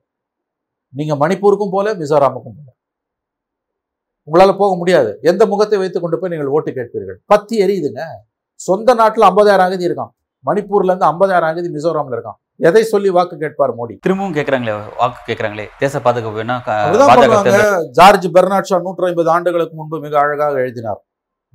நீங்க 0.98 1.14
மணிப்பூருக்கும் 1.22 1.74
போல 1.74 1.94
மிசோராமுக்கும் 2.00 2.56
போல. 2.58 2.68
உங்களால 4.28 4.52
போக 4.62 4.72
முடியாது. 4.80 5.10
எந்த 5.30 5.42
முகத்தை 5.52 5.78
வைத்துக் 5.82 6.04
கொண்டு 6.04 6.18
போய் 6.18 6.32
நீங்கள் 6.32 6.52
ஓட்டு 6.56 6.70
கேட்பீர்கள்? 6.78 7.18
பத்தி 7.32 7.54
எரியுதுங்க. 7.64 8.02
சொந்த 8.68 8.94
நாட்டில் 9.00 9.28
ஐம்பதாயிரம் 9.30 9.68
அகதி 9.68 9.88
இருக்கான். 9.88 10.12
மணிப்பூர்ல 10.48 10.92
இருந்து 10.92 11.08
ஐம்பதாயிரம் 11.10 11.50
அகதி 11.52 11.68
மிசோராம்ல 11.76 12.16
இருக்கான். 12.16 12.38
எதை 12.68 12.82
சொல்லி 12.92 13.10
வாக்கு 13.16 13.36
கேட்பார் 13.44 13.72
மோடி? 13.78 13.94
திரும்பவும் 14.06 14.34
கேக்குறாங்களே 14.38 14.74
வாக்கு 15.00 15.20
கேக்குறாங்களே. 15.28 15.66
தேச 15.82 16.00
பாதுகாப்பு 16.06 16.40
வேணா 16.40 16.56
ஜார்ஜ் 17.98 18.28
பெர்னாட் 18.36 18.68
ஷா 18.70 18.78
நூற்றி 18.86 19.08
ஐம்பது 19.10 19.30
ஆண்டுகளுக்கு 19.36 19.76
முன்பு 19.80 19.98
மிக 20.04 20.16
அழகாக 20.24 20.60
எழுதினார். 20.64 21.00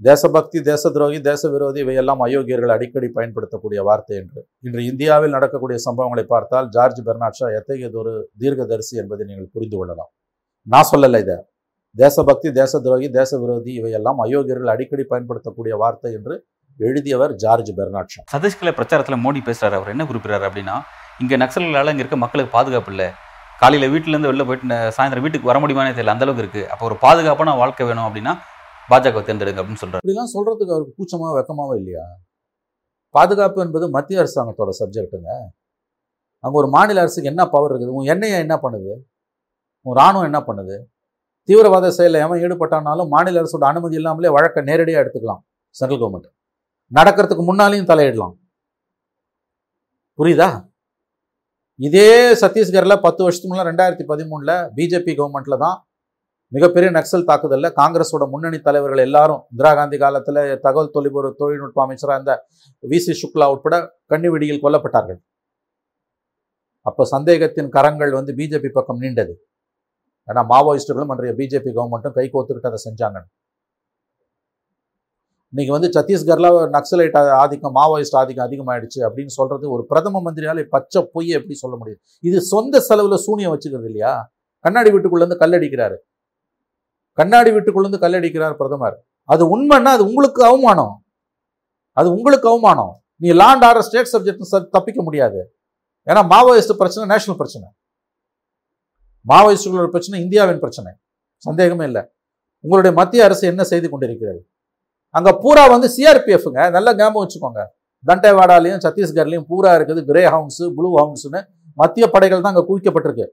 தேசபக்தி 0.07 0.59
தேச 0.69 0.89
துரோகி 0.95 1.19
தேச 1.27 1.49
விரோதி 1.53 1.79
இவையெல்லாம் 1.83 2.19
அயோக்கியர்கள் 2.25 2.73
அடிக்கடி 2.75 3.07
பயன்படுத்தக்கூடிய 3.17 3.79
வார்த்தை 3.87 4.15
என்று. 4.21 4.41
இன்று 4.67 4.81
இந்தியாவில் 4.91 5.35
நடக்கக்கூடிய 5.35 5.77
சம்பவங்களை 5.85 6.25
பார்த்தால் 6.33 6.67
ஜார்ஜ் 6.75 6.99
பெர்னாட் 7.07 7.37
ஷா 7.39 7.47
எத்தகையதொரு 7.59 8.13
தீர்க்கதரிசி 8.41 8.95
என்பதை 9.03 9.23
நீங்கள் 9.29 9.53
புரிந்து 9.55 9.77
கொள்ளலாம். 9.79 10.11
நான் 10.73 10.89
சொல்லலை 10.91 11.21
இதை. 11.25 11.37
தேசபக்தி 11.95 12.49
தேச 12.59 12.79
துரோகி 12.85 13.07
தேச 13.19 13.31
விரோதி 13.43 13.71
இவையெல்லாம் 13.79 14.19
அயோக்கியர்கள் 14.25 14.73
அடிக்கடி 14.75 15.03
பயன்படுத்தக்கூடிய 15.13 15.75
வார்த்தை 15.83 16.11
என்று 16.17 16.35
எழுதியவர் 16.85 17.31
ஜார்ஜ் 17.43 17.71
பெர்னாட் 17.77 18.11
ஷா. 18.13 18.21
பிரச்சாரத்துல 18.79 19.17
மோடி 19.25 19.39
பேசுறாரு. 19.49 19.75
அவர் 19.79 19.93
என்ன 19.93 20.05
குறிப்பிடுறாரு 20.09 20.45
அப்படின்னா 20.49 20.75
இங்க 21.23 21.37
நக்சல்களால 21.43 21.91
இங்க 21.93 22.03
இருக்க 22.03 22.17
மக்களுக்கு 22.23 22.51
பாதுகாப்பு 22.57 22.91
இல்ல. 22.93 23.03
காலையில 23.61 23.85
வீட்டுல 23.93 24.13
இருந்து 24.15 24.29
வெளில 24.31 24.43
போயிட்டு 24.47 24.77
சாயந்தரம் 24.97 25.25
வீட்டுக்கு 25.25 25.49
வர 25.51 25.59
முடியுமானே 25.61 25.93
தெரியல. 25.97 26.13
அந்த 26.15 26.25
அளவுக்கு 26.25 26.43
இருக்கு. 26.45 26.63
அப்போ 26.73 26.85
ஒரு 26.89 26.97
பாதுகாப்பான 27.05 27.55
வாழ்க்கை 27.61 27.85
வேணும் 27.89 28.07
அப்படின்னா 28.07 28.33
பாஜக 28.91 29.21
தேர்ந்தெடுங்க 29.27 29.61
அப்படின்னு 29.61 29.81
சொல்றாரு. 29.83 30.03
இப்படிலாம் 30.03 30.33
சொல்றதுக்கு 30.35 30.75
அவருக்கு 30.75 30.97
கூச்சமா 30.99 31.29
வெக்கமாவோ 31.37 31.73
இல்லையா? 31.81 32.03
பாதுகாப்பு 33.15 33.59
என்பது 33.65 33.85
மத்திய 33.95 34.21
அரசாங்கத்தோட 34.23 34.71
சப்ஜெக்ட்டுங்க. 34.81 35.31
அங்கே 36.43 36.57
ஒரு 36.61 36.69
மாநில 36.75 37.01
அரசுக்கு 37.03 37.31
என்ன 37.33 37.43
பவர் 37.55 37.71
இருக்குது? 37.71 37.95
உன் 37.97 38.09
எண்ணெயை 38.13 38.37
என்ன 38.45 38.55
பண்ணுது? 38.63 38.93
உன் 39.85 39.97
ராணுவம் 40.01 40.29
என்ன 40.29 40.39
பண்ணுது? 40.47 40.77
தீவிரவாத 41.49 41.91
செயலில் 41.97 42.23
எவன் 42.25 42.41
ஈடுபட்டானாலும் 42.45 43.11
மாநில 43.15 43.41
அரசோட 43.41 43.65
அனுமதி 43.73 43.95
இல்லாமலே 44.01 44.31
வழக்கை 44.37 44.63
நேரடியாக 44.69 45.03
எடுத்துக்கலாம். 45.03 45.41
சென்ட்ரல் 45.75 46.01
கவர்மெண்ட் 46.01 46.29
நடக்கிறதுக்கு 46.91 47.43
முன்னாலையும் 47.49 47.89
தலையிடலாம். 47.91 48.35
புரியுதா? 50.19 50.49
இதே 51.87 52.11
சத்தீஸ்கரில் 52.41 53.03
பத்து 53.05 53.21
வருஷத்துக்கு 53.23 53.51
முன்னாடி 53.51 53.69
ரெண்டாயிரத்தி 53.71 54.05
பதிமூணில் 54.11 54.55
பிஜேபி 54.77 55.13
கவர்மெண்ட்டில் 55.19 55.61
தான் 55.65 55.77
மிகப்பெரிய 56.55 56.89
நக்சல் 56.97 57.25
தாக்குதலில் 57.29 57.75
காங்கிரஸோட 57.79 58.23
முன்னணி 58.33 58.59
தலைவர்கள் 58.67 59.01
எல்லாரும் 59.05 59.41
இந்திரா 59.51 59.71
காந்தி 59.79 59.97
காலத்தில் 60.03 60.39
தகவல் 60.65 60.93
தொழில்பொரு 60.95 61.29
தொழில்நுட்ப 61.41 61.81
அமைச்சராக 61.85 62.17
இருந்த 62.17 62.33
வி. 62.83 62.99
சி. 63.05 63.13
சுக்லா 63.21 63.47
உட்பட 63.53 63.75
கண்ணிவிடியில் 64.13 64.63
கொல்லப்பட்டார்கள். 64.65 65.19
அப்போ 66.85 67.05
சந்தேகத்தின் 67.13 67.69
கரங்கள் 67.75 68.11
வந்து 68.19 68.33
பிஜேபி 68.39 68.69
பக்கம் 68.77 69.01
நீண்டது. 69.03 69.33
ஏன்னா 70.27 70.43
மாவோயிஸ்டுகளும் 70.53 71.11
அன்றைய 71.13 71.33
பிஜேபி 71.41 71.71
கவர்மெண்ட்டும் 71.77 72.15
கை 72.19 72.25
கோத்துக்கிட்டு 72.33 72.71
அதை 72.71 72.79
செஞ்சாங்க 72.87 73.19
இன்னைக்கு 75.53 75.73
வந்து 75.75 75.89
சத்தீஸ்கரில் 75.97 76.49
நக்சலைட் 76.75 77.17
ஆதிக்கம் 77.41 77.75
மாவோயிஸ்ட் 77.75 78.17
ஆதிக்கம் 78.19 78.45
அதிகமாயிடுச்சு 78.47 78.99
அப்படின்னு 79.07 79.33
சொல்றது 79.37 79.71
ஒரு 79.71 79.85
பிரதம 79.85 80.21
மந்திரியால 80.25 80.63
பச்சை 80.63 81.09
பொய் 81.11 81.27
எப்படி 81.37 81.53
சொல்ல 81.53 81.75
முடியும்? 81.77 82.01
இது 82.21 82.41
சொந்த 82.41 82.79
செலவில் 82.79 83.23
சூனியம் 83.25 83.53
வச்சுக்கிறது 83.53 83.87
இல்லையா? 83.91 84.33
கண்ணாடி 84.65 84.91
வீட்டுக்குள்ளே 84.91 85.25
இருந்து 85.25 85.45
கல்லடிக்கிறாரு 85.45 85.97
கண்ணாடி 87.17 87.51
வீட்டுக்குள்ளே 87.51 87.87
இருந்து 87.87 88.07
கல்லடிக்கிறார் 88.07 88.55
பிரதமர். 88.55 88.97
அது 89.23 89.43
உண்மைன்னா 89.53 89.91
அது 89.97 90.03
உங்களுக்கு 90.05 90.41
அவமானம். 90.43 90.93
அது 91.91 92.07
உங்களுக்கு 92.11 92.49
அவமானம். 92.49 92.93
நீ 93.21 93.29
லாண்ட் 93.31 93.65
ஆர்டர் 93.69 93.85
ஸ்டேட் 93.87 94.11
சப்ஜெக்ட் 94.13 94.69
தப்பிக்க 94.69 95.03
முடியாது. 95.03 95.39
ஏன்னா 96.07 96.21
மாவோயிஸ்ட் 96.33 96.77
பிரச்சனை 96.81 97.07
நேஷனல் 97.13 97.39
பிரச்சனை. 97.41 97.67
மாவோயிஸ்டுகளோட 99.27 99.87
பிரச்சனை 99.95 100.23
இந்தியாவின் 100.25 100.59
பிரச்சனை. 100.59 100.91
சந்தேகமே 101.47 101.85
இல்லை. 101.85 102.03
உங்களுடைய 102.63 102.93
மத்திய 102.99 103.23
அரசு 103.23 103.43
என்ன 103.47 103.63
செய்து 103.63 103.89
கொண்டிருக்கிறது? 103.89 104.39
அங்க 105.15 105.29
பூரா 105.43 105.63
வந்து 105.73 105.87
சிஆர்பிஎஃப்ங்க 105.95 106.61
நல்ல 106.75 106.89
ஞாபகம் 106.99 107.23
வச்சுக்கோங்க. 107.23 107.61
தண்டேவாடாலையும் 108.09 108.81
சத்தீஸ்கர்லையும் 108.85 109.47
பூரா 109.51 109.71
இருக்குது. 109.77 110.01
கிரே 110.09 110.23
ஹவுன்ஸ் 110.33 110.61
ப்ளூ 110.77 110.89
ஹவுன்ஸ்னு 110.99 111.39
மத்திய 111.81 112.05
படைகள் 112.13 112.43
தான் 112.43 112.53
அங்க 112.53 112.63
குவிக்கப்பட்டிருக்கு. 112.69 113.25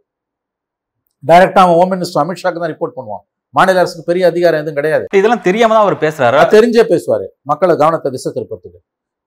டைரக்டா 1.31 1.61
அவன் 1.65 1.77
ஹோம் 1.81 1.93
மினிஸ்டர் 1.95 2.23
அமித்ஷாக்கு 2.23 2.61
தான் 2.63 2.73
ரிப்போர்ட் 2.75 2.97
பண்ணுவான். 2.99 3.25
மாநில 3.57 3.81
அரசுக்கு 3.83 4.09
பெரிய 4.11 4.25
அதிகாரம் 4.33 4.61
எதுவும் 4.63 4.79
கிடையாது. 4.79 5.05
இதெல்லாம் 5.19 5.45
தெரியாம 5.49 5.75
தான் 5.77 5.85
அவர் 5.87 5.97
பேசுறாரு? 6.05 6.39
தெரிஞ்சே 6.55 6.85
பேசுவாரு. 6.93 7.27
மக்களை 7.51 7.75
கவனத்தை 7.83 8.11
திசை 8.15 8.31
திருப்பத்துக்கு 8.37 8.81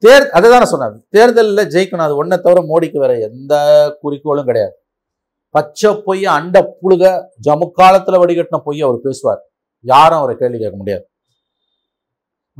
தேர் 0.05 0.25
அதை 0.37 0.47
தானே 0.53 0.65
சொன்னார். 0.71 0.95
தேர்தலில் 1.15 1.69
ஜெயிக்கணும். 1.73 2.05
அது 2.07 2.17
ஒன்றை 2.21 2.37
தவிர 2.45 2.59
மோடிக்கு 2.71 2.97
வேற 3.03 3.13
எந்த 3.27 3.53
குறிக்கோளும் 4.01 4.47
கிடையாது. 4.49 4.75
பச்சை 5.55 5.91
பொய் 6.07 6.25
அண்ட 6.37 6.57
புழுக 6.81 7.03
ஜமுக்காலத்துல 7.45 8.19
வடிகட்டின 8.23 8.59
பொய் 8.67 8.85
அவர் 8.87 9.05
பேசுவார். 9.07 9.41
யாரும் 9.85 10.19
அவரை 10.21 10.35
கேள்வி 10.41 10.57
கேட்க 10.63 10.77
முடியாது. 10.81 11.05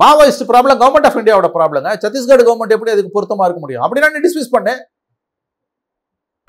மாவோயிஸ்ட் 0.01 0.45
ப்ராப்ளம் 0.51 0.79
கவர்மெண்ட் 0.81 1.07
ஆஃப் 1.09 1.19
இந்தியாவோட 1.21 1.49
ப்ராப்ளங்க 1.57 1.91
சத்தீஸ்கர் 2.03 2.47
கவர்மெண்ட் 2.49 2.75
எப்படி 2.75 2.93
அதுக்கு 2.93 3.15
பொருத்தமா 3.17 3.45
இருக்க 3.47 3.59
முடியும்? 3.63 3.83
அப்படின்னா 3.85 4.09
நீ 4.15 4.19
டிஸ்மிஸ் 4.27 4.53
பண்ணு 4.55 4.75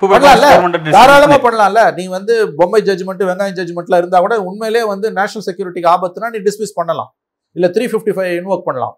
பண்ணலாம்ல? 0.01 0.49
தாராளமா 0.95 1.37
பண்ணலாம்ல? 1.45 1.81
நீ 1.95 2.03
வந்து 2.17 2.33
பொம்மை 2.59 2.79
ஜட்ஜ்மெண்ட் 2.89 3.23
வெங்காயம் 3.29 3.57
ஜட்ஜ்மெண்ட்ல 3.57 3.97
இருந்தா 4.01 4.19
கூட 4.25 4.35
உண்மையிலே 4.49 4.83
வந்து 4.91 5.07
நேஷனல் 5.17 5.45
செக்யூரிட்டிக்கு 5.47 5.89
ஆபத்துனா 5.93 6.29
நீ 6.35 6.39
டிஸ்மிஸ் 6.45 6.77
பண்ணலாம். 6.79 7.09
இல்ல 7.55 7.67
த்ரீ 7.75 7.85
ஃபிஃப்டி 7.91 8.13
ஃபைவ் 8.17 8.31
இன்வோக் 8.39 8.67
பண்ணலாம். 8.67 8.93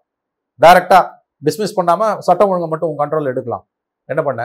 டைரக்டா 0.64 1.00
டிஸ்மிஸ் 1.48 1.76
பண்ணாம 1.78 2.10
சட்டம் 2.26 2.50
ஒழுங்கை 2.50 2.68
மட்டும் 2.72 2.90
உன் 2.90 3.00
கண்ட்ரோல் 3.02 3.30
எடுக்கலாம். 3.32 3.64
என்ன 4.08 4.22
பண்ண? 4.28 4.42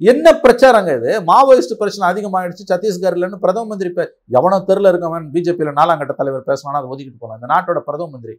என்ன 0.00 0.26
பிரச்சாரங்க 0.44 0.90
இது? 0.98 1.10
மாவோயிஸ்ட் 1.28 1.78
பிரச்சனை 1.80 2.04
அதிகமாகிடுச்சு 2.10 2.64
சத்தீஸ்கர்லன்னு 2.72 3.38
பிரதம 3.44 3.68
மந்திரி 3.70 3.90
பே 3.96 4.04
எவனோ 4.38 4.56
தெருல 4.68 4.90
இருக்கவன் 4.92 5.26
பிஜேபியில் 5.34 5.76
நாலாம் 5.78 6.00
கட்ட 6.00 6.14
தலைவர் 6.18 6.48
பேசினா 6.50 6.80
அதை 6.80 6.88
ஒதுக்கிட்டு 6.92 7.20
போகலாம் 7.22 7.38
இந்த 7.40 7.48
நாட்டோட 7.52 7.80
பிரதம 7.88 8.08
மந்திரி 8.14 8.34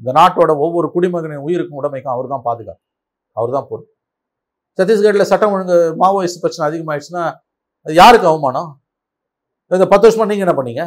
இந்த 0.00 0.10
நாட்டோட 0.18 0.52
ஒவ்வொரு 0.64 0.88
குடிமகனின் 0.94 1.44
உயிருக்கும் 1.46 1.80
உடமைக்கும் 1.80 2.14
அவர் 2.14 2.32
தான் 2.34 2.44
பாதுகாப்பு. 2.48 2.82
அவர் 3.36 3.52
தான் 3.56 3.68
பொருள் 3.70 3.88
சத்தீஸ்கரில் 4.78 5.30
சட்டம் 5.32 5.52
ஒழுங்கு 5.56 5.76
மாவோயிஸ்ட் 6.02 6.42
பிரச்சனை 6.44 6.64
அதிகமாகிடுச்சுன்னா 6.68 7.24
அது 7.86 7.94
யாருக்கு 8.02 8.30
அவமானம்? 8.32 8.70
இந்த 9.70 9.86
பத்து 9.92 10.06
வருஷமா 10.06 10.26
நீங்கள் 10.30 10.46
என்ன 10.46 10.54
பண்ணீங்க? 10.58 10.82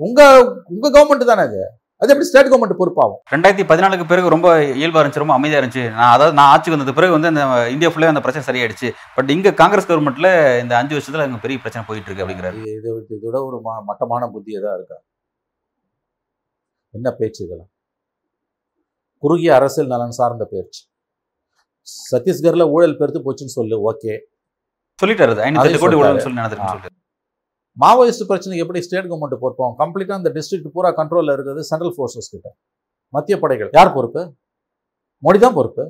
உங்கள் 0.00 0.40
உங்கள் 0.74 0.94
கவர்மெண்ட் 0.96 1.30
தானே 1.30 1.42
அது? 1.48 1.62
அது 2.02 2.12
எப்படி 2.12 2.28
ஸ்டேட் 2.28 2.48
கவர்மெண்ட் 2.50 2.78
பொறுப்பாகும்? 2.78 3.18
ரெண்டாயிரத்தி 3.32 3.64
பதினாலுக்கு 3.70 4.04
பிறகு 4.12 4.32
ரொம்ப 4.34 4.48
இயல்பா 4.80 5.00
இருந்துச்சு 5.00 5.22
ரொம்ப 5.22 5.34
அமைதியா 5.38 5.58
இருந்துச்சு. 5.60 5.84
நான் 5.98 6.12
அதாவது 6.14 6.34
நான் 6.38 6.50
ஆட்சிக்கு 6.52 6.76
வந்தது 6.76 6.94
பிறகு 6.98 7.14
வந்து 7.16 7.30
அந்த 7.32 7.42
இந்தியா 7.74 7.90
ஃபுல்லா 7.92 8.12
அந்த 8.12 8.22
பிரச்சனை 8.24 8.46
சரியாயிடுச்சு. 8.48 8.88
பட் 9.16 9.30
இங்க 9.34 9.52
காங்கிரஸ் 9.60 9.88
கவர்மெண்ட்ல 9.90 10.30
இந்த 10.62 10.74
அஞ்சு 10.80 10.96
வருஷத்துல 10.96 11.26
அங்க 11.26 11.38
பெரிய 11.44 11.58
பிரச்சனை 11.64 11.82
போயிட்டு 11.88 12.08
இருக்கு 12.08 12.24
அப்படிங்கிறாரு. 12.24 12.58
இது 12.62 12.90
இது 13.02 13.18
இதோட 13.18 13.40
ஒரு 13.48 13.58
மட்டமான 13.90 14.28
புத்தி 14.34 14.58
தான் 14.66 14.76
இருக்கா? 14.78 14.98
என்ன 16.94 17.10
பேச்சு 17.20 17.40
இதெல்லாம்? 17.44 17.70
குறுகிய 19.22 19.52
அரசியல் 19.58 19.92
நலன் 19.92 20.18
சார்ந்த 20.18 20.44
பேச்சு. 20.54 20.82
சத்தீஸ்கர்ல 22.10 22.64
ஊழல் 22.74 22.98
பெருத்து 23.02 23.22
போச்சுன்னு 23.26 23.56
சொல்லு 23.58 23.76
ஓகே. 23.90 24.14
சொல்லிட்டாரு. 25.02 25.40
ஐநூத்தி 25.46 25.78
கோடி. 25.84 25.96
உடனே 26.00 26.24
சொல்லி 26.26 26.40
சொல்லிட்டாரு. 26.40 26.98
மாவோயிஸ்ட் 27.80 28.28
பிரச்சனைக்கு 28.30 28.64
எப்படி 28.64 28.80
ஸ்டேட் 28.86 29.08
கவர்மெண்ட் 29.10 29.42
பொறுப்பாகும் 29.42 29.76
கம்ப்ளீட்டா 29.82 30.14
அந்த 30.20 30.30
டிஸ்ட்ரிக்ட் 30.36 30.72
பூரா 30.74 30.90
கண்ட்ரோல்ல 30.98 31.34
இருக்கிறது 31.36 31.62
சென்ட்ரல் 31.70 31.94
ஃபோர்ஸஸ் 31.96 32.30
கிட்ட. 32.34 32.48
மத்திய 33.14 33.36
படைகள். 33.42 33.70
யார் 33.78 33.94
பொறுப்பு? 33.96 34.22
மோடி 35.22 35.38
தான் 35.44 35.56
பொறுப்பு. 35.58 35.84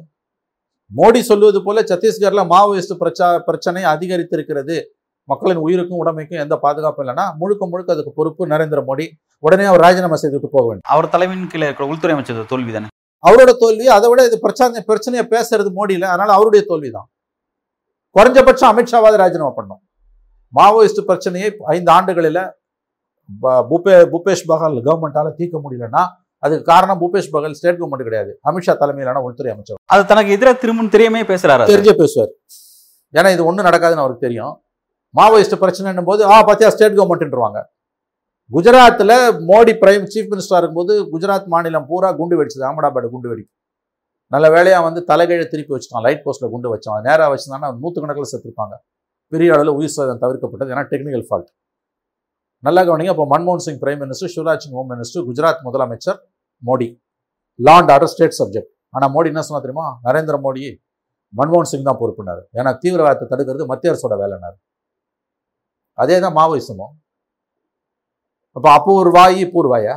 மோடி 0.91 1.21
சொல்லுவது 1.31 1.59
போல 1.67 1.83
சத்தீஸ்கர்ல 1.91 2.43
மாவோயிஸ்ட் 2.53 2.95
பிரச்சா 3.03 3.29
பிரச்சனை 3.49 3.83
அதிகரித்திருக்கிறது. 3.95 4.77
மக்களின் 5.29 5.61
உயிருக்கும் 5.67 6.01
உடைமைக்கும் 6.03 6.43
எந்த 6.45 6.55
பாதுகாப்பும் 6.65 7.05
இல்லைன்னா 7.05 7.27
முழுக்க 7.41 7.67
முழுக்க 7.73 7.95
அதுக்கு 7.95 8.13
பொறுப்பு 8.19 8.49
நரேந்திர 8.53 8.81
மோடி. 8.89 9.07
உடனே 9.45 9.65
அவர் 9.71 9.85
ராஜினாமா 9.87 10.17
செய்துட்டு 10.23 10.51
போக 10.57 10.65
வேண்டும். 10.69 10.89
அவர் 10.95 11.13
தலைமையின் 11.15 11.53
கீழே 11.53 11.67
இருக்கிற 11.69 11.87
உள்துறை 11.93 12.15
அமைச்சர் 12.17 12.51
தோல்வி 12.53 12.73
தானே? 12.77 12.89
அவரோட 13.25 13.51
தோல்வி 13.63 13.87
அதை 13.97 14.07
விட 14.11 14.21
இது 14.29 14.39
பிரச்சனை 14.45 14.83
பிரச்சனையை 14.91 15.25
பேசுறது 15.35 15.71
மோடி 15.79 15.95
இல்லை 15.99 16.09
அதனால 16.13 16.33
அவருடைய 16.39 16.63
தோல்வி 16.71 16.91
தான் 16.97 17.09
குறைஞ்சபட்சம் 18.17 18.71
அமித்ஷாவாவது 18.73 19.21
ராஜினாமா 19.23 19.53
பண்ணும் 19.59 19.81
மாவோயிஸ்ட் 20.59 21.01
பிரச்சனையை 21.11 21.49
ஐந்து 21.75 21.91
ஆண்டுகளில் 21.97 22.43
பூபே 23.71 23.95
பூபேஷ் 24.13 24.45
பகல் 24.51 24.77
கவர்மெண்டால 24.89 25.29
தீர்க்க 25.39 25.61
முடியலன்னா 25.65 26.03
அதுக்கு 26.45 26.65
காரணம் 26.73 27.01
பூபேஷ் 27.03 27.31
பகல் 27.35 27.55
ஸ்டேட் 27.59 27.79
கவர்மெண்ட் 27.81 28.07
கிடையாது. 28.09 28.33
அமித்ஷா 28.49 28.73
தலைமையிலான 28.83 29.21
உள்துறை 29.27 29.51
அமைச்சர். 29.53 29.79
அது 29.95 30.03
தனக்கு 30.11 30.35
எதிராக 30.37 30.57
திரும்பும் 30.63 30.93
தெரியாமே 30.95 31.23
பேசுறாரு 31.31 31.63
அது. 31.65 31.75
தெரிஞ்சே 31.75 31.95
பேசுவார். 32.01 32.33
ஏன்னா 33.19 33.31
இது 33.37 33.43
ஒன்றும் 33.51 33.67
நடக்காதுன்னு 33.69 34.05
அவருக்கு 34.05 34.27
தெரியும். 34.27 34.55
மாவோயிஸ்ட் 35.19 35.57
பிரச்சனைன்னும் 35.63 36.09
போது 36.11 36.23
ஆ 36.33 36.37
பாத்தியா 36.49 36.71
ஸ்டேட் 36.75 36.99
கவர்மெண்ட்ன்றவாங்க. 36.99 37.61
குஜராத்தில் 38.55 39.17
மோடி 39.51 39.73
பிரைம் 39.83 40.07
சீஃப் 40.13 40.31
மினிஸ்டராக 40.33 40.61
இருக்கும்போது 40.63 40.95
குஜராத் 41.13 41.51
மாநிலம் 41.55 41.87
பூரா 41.91 42.11
குண்டு 42.21 42.39
வெடிச்சது. 42.41 42.65
அகமதாபாத் 42.69 43.13
குண்டு 43.15 43.29
வெடி 43.33 43.45
நல்ல 44.33 44.47
வேலையா 44.57 44.79
வந்து 44.89 45.01
தலைகீழ 45.11 45.43
திருப்பி 45.53 45.75
வச்சுட்டான். 45.75 46.05
லைட் 46.07 46.25
போஸ்ட்ல 46.27 46.49
குண்டு 46.55 46.69
வச்சான் 46.75 47.01
நேராக 47.09 47.29
வச்சிருந்தாங்கன்னா 47.35 47.71
நூற்றுக்கணக்கில் 47.83 48.33
செத்துருப்பாங்க. 48.33 48.75
பெரிய 49.33 49.49
அளவில் 49.55 49.77
உயிர் 49.79 49.95
சேதம் 49.97 50.23
தவிர்க்கப்பட்டது. 50.25 50.71
ஏன்னா 50.75 50.85
டெக்னிக்கல் 50.93 51.27
ஃபால்ட் 51.29 51.51
நல்லா 52.67 52.83
கவனிங்க. 52.89 53.13
அப்போ 53.15 53.25
மன்மோகன் 53.33 53.65
Singh 53.67 53.81
prime 53.83 54.01
minister 54.05 54.33
Shivraj 54.35 54.65
Singh 54.65 54.77
home 54.79 54.91
minister 54.95 55.25
Gujarat 55.29 55.63
முதலமைச்சர் 55.67 56.19
Modi. 56.63 56.89
Law and 57.67 57.91
order 57.95 58.13
state 58.15 58.37
subject 58.41 58.71
ஆனால் 58.97 59.13
மோடி 59.15 59.31
என்ன 59.33 59.45
சொன்னா 59.49 59.63
தெரியுமா? 59.65 59.87
நரேந்திர 60.07 60.37
மோடி 60.47 60.63
மன்மோகன் 61.39 61.71
சிங் 61.73 61.89
தான் 61.89 62.01
பொறுப்புனாரு. 62.03 62.43
ஏன்னா 62.59 62.71
தீவிரவாதத்தை 62.83 63.27
தடுக்கிறது 63.33 63.67
மத்திய 63.73 63.93
அரசோட 63.93 64.15
வேலைனாரு. 64.23 64.57
அதே 66.03 66.17
தான் 66.25 66.37
மாவோயிசமும். 66.39 66.93
அப்போ 68.57 68.69
அப்போ 68.77 68.91
ஒரு 69.03 69.11
வாய் 69.19 69.39
இப்போ 69.45 69.59
ஒரு 69.63 69.71
வாயா? 69.75 69.95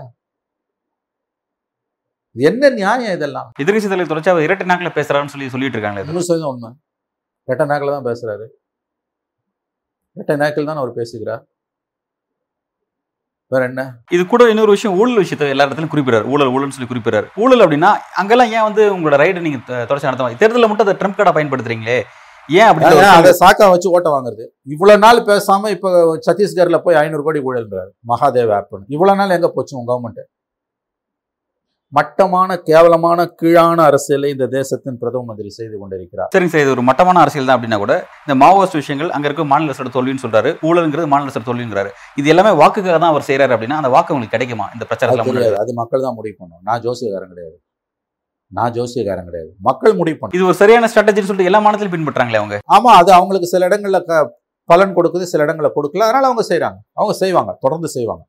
இது 2.35 2.45
என்ன 2.49 2.69
நியாயம் 2.79 3.15
இதெல்லாம்? 3.17 3.49
எதிர்கட்சி 3.63 3.89
தலைவர் 3.91 4.11
தொடர்ச்சி 4.11 4.31
அவர் 4.33 4.45
இரட்டை 4.45 4.65
நாக்கில் 4.69 4.95
பேசுறாருன்னு 4.97 5.33
சொல்லி 5.33 5.47
சொல்லிட்டு 5.53 5.77
இருக்காங்களே. 5.77 6.03
இது. 6.03 6.11
இன்னும் 6.13 6.27
சதவீதம் 6.29 6.51
உண்மை. 6.53 6.69
ரெட்டை 7.49 7.65
நாக்கில் 7.71 7.95
தான் 7.95 8.07
பேசுறாரு. 8.09 8.45
ரெட்டை 10.17 10.35
நாக்கில் 10.41 10.69
தான் 10.69 10.81
அவர் 10.81 10.97
பேசுகிறார் 10.99 11.43
வேற 13.51 13.63
என்ன? 13.69 13.81
இது 14.15 14.23
கூட 14.25 14.43
இன்னொரு 14.51 14.71
விஷயம் 14.75 14.95
ஊழல் 14.99 15.21
விஷயத்தை 15.23 15.49
எல்லா 15.53 15.65
இடத்துலயும் 15.65 15.93
குறிப்பிடாரு 15.93 16.25
ஊழல் 16.33 16.51
ஊழல்னு 16.53 16.75
சொல்லி 16.75 16.89
குறிப்பிடாரு 16.91 17.27
ஊழல் 17.43 17.63
அப்படின்னா 17.65 17.91
அங்கெல்லாம் 18.21 18.53
ஏன் 18.57 18.65
வந்து 18.67 18.83
உங்களோட 18.95 19.17
ரைடு 19.21 19.43
நீங்க 19.47 19.59
தொடர்ச்சி 19.89 20.07
நடத்த 20.07 20.39
தேர்தலில் 20.43 20.69
மட்டும் 20.69 20.87
அதை 20.87 20.95
ட்ரம்ப் 21.01 21.17
கார்டை 21.19 21.33
பயன்படுத்துறீங்களே? 21.37 21.97
ஏன் 22.49 22.67
அப்படி 22.69 23.05
அதை 23.11 23.31
சாக்கா 23.41 23.65
வச்சு 23.73 23.91
ஓட்ட 23.95 24.07
வாங்குறது. 24.15 24.43
இவ்வளவு 24.73 25.01
நாள் 25.03 25.19
பேசாம 25.29 25.69
இப்ப 25.75 25.91
சத்தீஸ்கர்ல 26.27 26.79
போய் 26.85 26.99
ஐநூறு 27.01 27.23
கோடி 27.27 27.39
ஊழல்ன்றாரு. 27.49 27.89
மகாதேவ் 28.11 28.53
ஆப்னு 28.57 28.85
இவ்வளவு 28.95 29.19
நாள் 29.21 29.35
எங்க 29.37 29.49
போச்சு 29.55 29.77
உங்க 29.79 29.89
கவர்மெண்ட் 29.91 30.21
மட்டமான 31.93 32.51
கேவலமான 32.67 33.19
கீழான 33.39 33.77
அரசியலை 33.89 34.29
இந்த 34.35 34.45
தேசத்தின் 34.55 34.97
பிரதம 35.01 35.25
மந்திரி 35.29 35.51
செய்து 35.57 35.75
கொண்டிருக்கிறார். 35.81 36.29
சரிங்க 36.33 36.51
சார் 36.53 36.63
இது 36.65 36.73
ஒரு 36.75 36.83
மட்டமான 36.89 37.19
அரசியல் 37.23 37.47
தான் 37.49 37.57
அப்படின்னா 37.57 37.79
கூட 37.83 37.93
இந்த 38.25 38.35
மாவோயிஸ்ட் 38.41 38.79
விஷயங்கள் 38.81 39.11
அங்க 39.15 39.27
இருக்க 39.29 39.43
மாநில 39.51 39.69
அரசோட 39.71 39.91
தோல்வின்னு 39.95 40.23
சொல்றாரு 40.23 40.51
ஊழல்ங்கிறது 40.69 41.09
மாநில 41.13 41.27
அரசோட 41.27 41.45
தோல்விங்கிறாரு. 41.49 41.91
இது 42.21 42.31
எல்லாமே 42.33 42.53
வாக்குக்காக 42.61 42.97
தான் 43.03 43.13
அவர் 43.13 43.27
செய்யறாரு 43.29 43.55
அப்படின்னா 43.55 43.77
அந்த 43.81 43.91
வாக்கு 43.95 44.13
உங்களுக்கு 44.15 44.35
கிடைக்குமா? 44.37 44.65
இந்த 44.77 44.85
பிரச்சாரத்தில் 44.89 45.59
அது 45.63 45.73
மக்கள் 45.81 46.05
தான் 46.07 46.17
முடிவு 46.19 46.35
பண்ணும் 46.39 46.63
நான் 46.69 46.81
ஜோசியக்காரன் 46.87 47.31
கிடையாது. 47.33 47.55
நான் 48.51 48.73
ஜோசியக்காரன் 48.79 49.29
கிடையாது. 49.29 49.51
மக்கள் 49.69 49.95
முடிவு 49.99 50.17
பண்ண 50.19 50.37
இது 50.39 50.49
ஒரு 50.49 50.57
சரியான 50.63 50.89
ஸ்ட்ராட்டஜின்னு 50.91 51.29
சொல்லிட்டு 51.29 51.51
எல்லா 51.51 51.61
மாநிலத்திலும் 51.65 51.95
பின்பற்றாங்களே 51.95 52.41
அவங்க? 52.41 52.57
ஆமா 52.77 52.91
அது 53.01 53.11
அவங்களுக்கு 53.19 53.51
சில 53.53 53.69
இடங்கள்ல 53.69 54.01
பலன் 54.69 54.93
கொடுக்குது 54.97 55.25
சில 55.31 55.41
இடங்கள்ல 55.45 55.69
கொடுக்கல. 55.77 56.05
அதனால 56.09 56.27
அவங்க 56.29 56.43
செய்றாங்க. 56.51 56.77
அவங்க 56.99 57.13
செய்வாங்க 57.23 57.51
தொடர்ந்து 57.63 57.89
செய்வாங்க. 57.95 58.23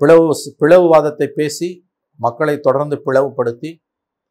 பிளவு 0.00 0.24
பிளவுவாதத்தை 0.62 1.28
பேசி 1.40 1.68
மக்களை 2.18 2.54
தொடர்ந்து 2.60 2.96
பிளவுபடுத்தி 3.06 3.70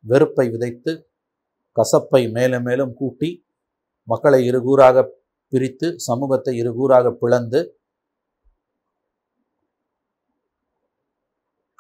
வெறுப்பை 0.06 0.46
விதைத்து 0.50 0.92
கசப்பை 1.76 2.22
மேலும் 2.32 2.66
மேலும் 2.68 2.94
கூட்டி 2.94 3.30
மக்களை 4.08 4.40
இருகூறாக 4.46 5.04
பிரித்து 5.54 5.88
சமூகத்தை 6.00 6.54
இருகூறாக 6.62 7.12
பிளந்து 7.22 7.60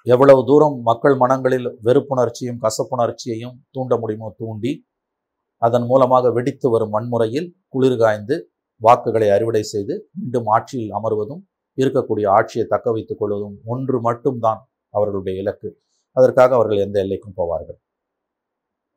எவ்வளவு 0.07 0.41
தூரம் 0.43 0.75
மக்கள் 0.81 1.15
மனங்களில் 1.15 1.69
வெறுப்புணர்ச்சியும் 1.85 2.59
கசப்புணர்ச்சியையும் 2.63 3.55
தூண்ட 3.71 3.93
முடியுமோ 3.97 4.27
தூண்டி 4.37 4.73
அதன் 5.61 5.85
மூலமாக 5.85 6.31
வெடித்து 6.31 6.67
வரும் 6.69 6.93
வன்முறையில் 6.95 7.49
குளிர்காய்ந்து 7.73 8.35
வாக்குகளை 8.81 9.27
அறுவடை 9.29 9.63
செய்து 9.63 9.93
மீண்டும் 10.13 10.47
ஆட்சியில் 10.55 10.93
அமர்வதும் 10.97 11.41
இருக்கக்கூடிய 11.77 12.25
ஆட்சியை 12.37 12.65
தக்க 12.67 12.91
வைத்துக் 12.91 13.19
கொள்வதும் 13.19 13.55
ஒன்று 13.65 13.97
மட்டும்தான் 14.01 14.61
அவர்களுடைய 14.93 15.35
இலக்கு. 15.41 15.69
அதற்காக 16.17 16.53
அவர்கள் 16.57 16.85
எந்த 16.85 16.97
எல்லைக்கும் 17.03 17.37
போவார்கள். 17.39 17.77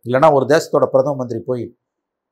இல்லைன்னா 0.06 0.28
ஒரு 0.36 0.44
தேசத்தோட 0.54 0.84
பிரதம 0.94 1.16
மந்திரி 1.20 1.40
போய் 1.50 1.64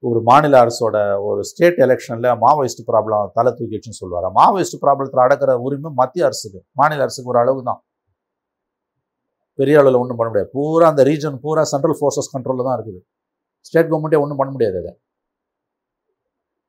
ஒரு 0.03 0.21
மாநில 0.29 0.55
அரசோட 0.65 0.97
ஒரு 1.29 1.41
ஸ்டேட் 1.51 1.79
எலெக்ஷனில் 1.87 2.29
மாவோயிஸ்ட் 2.45 2.83
ப்ராப்ளம் 2.91 3.31
தலை 3.37 3.51
தூக்கிடுச்சுன்னு 3.59 4.01
சொல்லுவார்? 4.01 4.27
மாவோயிஸ்ட் 4.39 4.77
ப்ராப்ளத்தில் 4.85 5.23
அடக்கிற 5.25 5.53
உரிமை 5.67 5.91
மத்திய 6.01 6.27
அரசுக்கு 6.29 6.61
மாநில 6.81 7.05
அரசுக்கு 7.07 7.33
ஒரு 7.33 7.41
அளவு 7.43 7.61
தான் 7.69 7.81
பெரிய 9.59 9.81
அளவில் 9.81 10.01
ஒன்றும் 10.03 10.19
பண்ண 10.19 10.29
முடியாது. 10.31 10.51
பூரா 10.57 10.87
அந்த 10.93 11.03
ரீஜன் 11.11 11.39
பூரா 11.45 11.63
சென்ட்ரல் 11.73 11.97
ஃபோர்ஸஸ் 11.99 12.31
கண்ட்ரோலில் 12.35 12.67
தான் 12.69 12.77
இருக்குது. 12.79 13.01
ஸ்டேட் 13.69 13.89
கவர்மெண்ட்டே 13.91 14.21
ஒன்றும் 14.25 14.41
பண்ண 14.41 14.51
முடியாது 14.57 14.77
அதை. 14.83 14.93